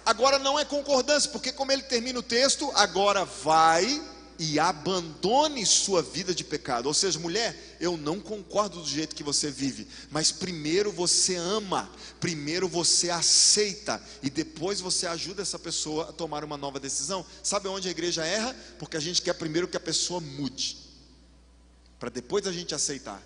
Agora 0.04 0.38
não 0.38 0.58
é 0.58 0.66
concordância, 0.66 1.30
porque 1.30 1.50
como 1.50 1.72
ele 1.72 1.82
termina 1.82 2.18
o 2.18 2.22
texto, 2.22 2.70
agora 2.74 3.24
vai 3.24 4.02
e 4.42 4.58
abandone 4.58 5.66
sua 5.66 6.00
vida 6.00 6.34
de 6.34 6.42
pecado. 6.42 6.86
Ou 6.86 6.94
seja, 6.94 7.18
mulher, 7.18 7.76
eu 7.78 7.98
não 7.98 8.18
concordo 8.18 8.80
do 8.80 8.88
jeito 8.88 9.14
que 9.14 9.22
você 9.22 9.50
vive, 9.50 9.86
mas 10.10 10.32
primeiro 10.32 10.90
você 10.90 11.36
ama, 11.36 11.92
primeiro 12.18 12.66
você 12.66 13.10
aceita 13.10 14.02
e 14.22 14.30
depois 14.30 14.80
você 14.80 15.06
ajuda 15.06 15.42
essa 15.42 15.58
pessoa 15.58 16.08
a 16.08 16.12
tomar 16.12 16.42
uma 16.42 16.56
nova 16.56 16.80
decisão. 16.80 17.24
Sabe 17.42 17.68
onde 17.68 17.86
a 17.86 17.90
igreja 17.90 18.24
erra? 18.24 18.56
Porque 18.78 18.96
a 18.96 19.00
gente 19.00 19.20
quer 19.20 19.34
primeiro 19.34 19.68
que 19.68 19.76
a 19.76 19.80
pessoa 19.80 20.20
mude, 20.22 20.78
para 21.98 22.08
depois 22.08 22.46
a 22.46 22.52
gente 22.52 22.74
aceitar. 22.74 23.22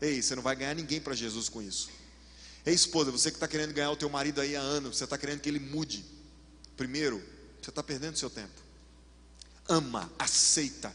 Ei, 0.00 0.22
você 0.22 0.36
não 0.36 0.44
vai 0.44 0.54
ganhar 0.54 0.76
ninguém 0.76 1.00
para 1.00 1.12
Jesus 1.12 1.48
com 1.48 1.60
isso. 1.60 1.90
Ei, 2.64 2.72
esposa, 2.72 3.10
você 3.10 3.32
que 3.32 3.36
está 3.36 3.48
querendo 3.48 3.74
ganhar 3.74 3.90
o 3.90 3.96
teu 3.96 4.08
marido 4.08 4.40
aí 4.40 4.54
há 4.54 4.60
anos, 4.60 4.96
você 4.96 5.02
está 5.02 5.18
querendo 5.18 5.40
que 5.40 5.48
ele 5.48 5.58
mude. 5.58 6.04
Primeiro, 6.76 7.20
você 7.60 7.70
está 7.70 7.82
perdendo 7.82 8.16
seu 8.16 8.30
tempo 8.30 8.62
ama, 9.68 10.10
aceita. 10.18 10.94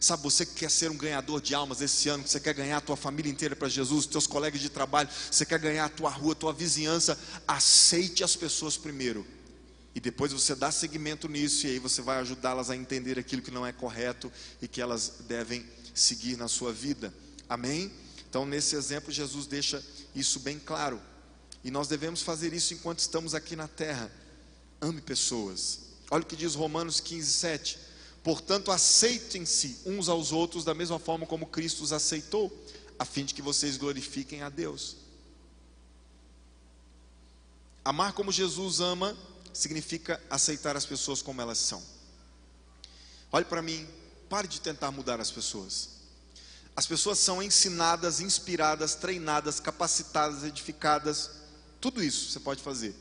Sabe, 0.00 0.24
você 0.24 0.44
que 0.44 0.54
quer 0.54 0.70
ser 0.70 0.90
um 0.90 0.96
ganhador 0.96 1.40
de 1.40 1.54
almas 1.54 1.80
esse 1.80 2.08
ano, 2.08 2.26
você 2.26 2.40
quer 2.40 2.52
ganhar 2.54 2.78
a 2.78 2.80
tua 2.80 2.96
família 2.96 3.30
inteira 3.30 3.54
para 3.54 3.68
Jesus, 3.68 4.04
teus 4.04 4.26
colegas 4.26 4.60
de 4.60 4.68
trabalho, 4.68 5.08
você 5.30 5.46
quer 5.46 5.60
ganhar 5.60 5.84
a 5.84 5.88
tua 5.88 6.10
rua, 6.10 6.32
a 6.32 6.34
tua 6.34 6.52
vizinhança, 6.52 7.16
aceite 7.46 8.24
as 8.24 8.34
pessoas 8.34 8.76
primeiro. 8.76 9.24
E 9.94 10.00
depois 10.00 10.32
você 10.32 10.56
dá 10.56 10.72
seguimento 10.72 11.28
nisso, 11.28 11.66
e 11.66 11.70
aí 11.70 11.78
você 11.78 12.02
vai 12.02 12.18
ajudá-las 12.18 12.68
a 12.68 12.76
entender 12.76 13.18
aquilo 13.18 13.42
que 13.42 13.50
não 13.50 13.64
é 13.64 13.72
correto 13.72 14.32
e 14.60 14.66
que 14.66 14.80
elas 14.80 15.20
devem 15.28 15.64
seguir 15.94 16.36
na 16.36 16.48
sua 16.48 16.72
vida. 16.72 17.14
Amém? 17.48 17.92
Então, 18.28 18.46
nesse 18.46 18.74
exemplo, 18.74 19.12
Jesus 19.12 19.46
deixa 19.46 19.84
isso 20.16 20.40
bem 20.40 20.58
claro. 20.58 21.00
E 21.62 21.70
nós 21.70 21.86
devemos 21.86 22.22
fazer 22.22 22.52
isso 22.52 22.74
enquanto 22.74 22.98
estamos 22.98 23.34
aqui 23.34 23.54
na 23.54 23.68
terra. 23.68 24.10
Ame 24.80 25.00
pessoas. 25.00 25.80
Olha 26.10 26.22
o 26.22 26.26
que 26.26 26.34
diz 26.34 26.54
Romanos 26.54 26.98
15, 26.98 27.30
7. 27.30 27.78
Portanto, 28.22 28.70
aceitem-se 28.70 29.80
uns 29.84 30.08
aos 30.08 30.30
outros 30.30 30.64
da 30.64 30.74
mesma 30.74 30.98
forma 30.98 31.26
como 31.26 31.46
Cristo 31.46 31.82
os 31.82 31.92
aceitou, 31.92 32.52
a 32.98 33.04
fim 33.04 33.24
de 33.24 33.34
que 33.34 33.42
vocês 33.42 33.76
glorifiquem 33.76 34.42
a 34.42 34.48
Deus. 34.48 34.96
Amar 37.84 38.12
como 38.12 38.30
Jesus 38.30 38.78
ama 38.78 39.16
significa 39.52 40.22
aceitar 40.30 40.76
as 40.76 40.86
pessoas 40.86 41.20
como 41.20 41.40
elas 41.40 41.58
são. 41.58 41.82
Olhe 43.32 43.44
para 43.44 43.60
mim, 43.60 43.88
pare 44.28 44.46
de 44.46 44.60
tentar 44.60 44.92
mudar 44.92 45.20
as 45.20 45.30
pessoas. 45.30 45.88
As 46.76 46.86
pessoas 46.86 47.18
são 47.18 47.42
ensinadas, 47.42 48.20
inspiradas, 48.20 48.94
treinadas, 48.94 49.58
capacitadas, 49.58 50.44
edificadas. 50.44 51.30
Tudo 51.80 52.02
isso 52.02 52.30
você 52.30 52.38
pode 52.38 52.62
fazer, 52.62 52.94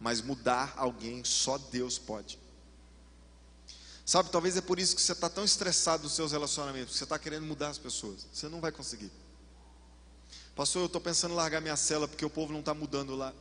mas 0.00 0.22
mudar 0.22 0.72
alguém 0.76 1.22
só 1.24 1.58
Deus 1.58 1.98
pode. 1.98 2.41
Sabe, 4.04 4.30
talvez 4.30 4.56
é 4.56 4.60
por 4.60 4.78
isso 4.78 4.96
que 4.96 5.02
você 5.02 5.12
está 5.12 5.28
tão 5.28 5.44
estressado 5.44 6.02
nos 6.02 6.12
seus 6.12 6.32
relacionamentos, 6.32 6.96
você 6.96 7.04
está 7.04 7.18
querendo 7.18 7.46
mudar 7.46 7.68
as 7.68 7.78
pessoas. 7.78 8.26
Você 8.32 8.48
não 8.48 8.60
vai 8.60 8.72
conseguir. 8.72 9.10
Pastor, 10.56 10.82
eu 10.82 10.86
estou 10.86 11.00
pensando 11.00 11.32
em 11.32 11.36
largar 11.36 11.60
minha 11.60 11.76
cela 11.76 12.06
porque 12.06 12.24
o 12.24 12.30
povo 12.30 12.52
não 12.52 12.60
está 12.60 12.74
mudando 12.74 13.14
lá. 13.14 13.32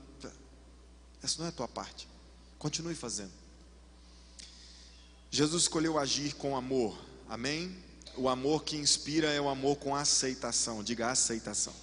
Essa 1.21 1.37
não 1.39 1.45
é 1.45 1.49
a 1.49 1.51
tua 1.51 1.67
parte. 1.67 2.07
Continue 2.57 2.95
fazendo. 2.95 3.31
Jesus 5.29 5.63
escolheu 5.63 5.97
agir 5.97 6.33
com 6.35 6.55
amor, 6.55 6.97
amém? 7.29 7.75
O 8.15 8.27
amor 8.27 8.63
que 8.63 8.75
inspira 8.75 9.29
é 9.29 9.39
o 9.39 9.47
amor 9.47 9.77
com 9.77 9.95
aceitação, 9.95 10.83
diga 10.83 11.09
aceitação. 11.09 11.73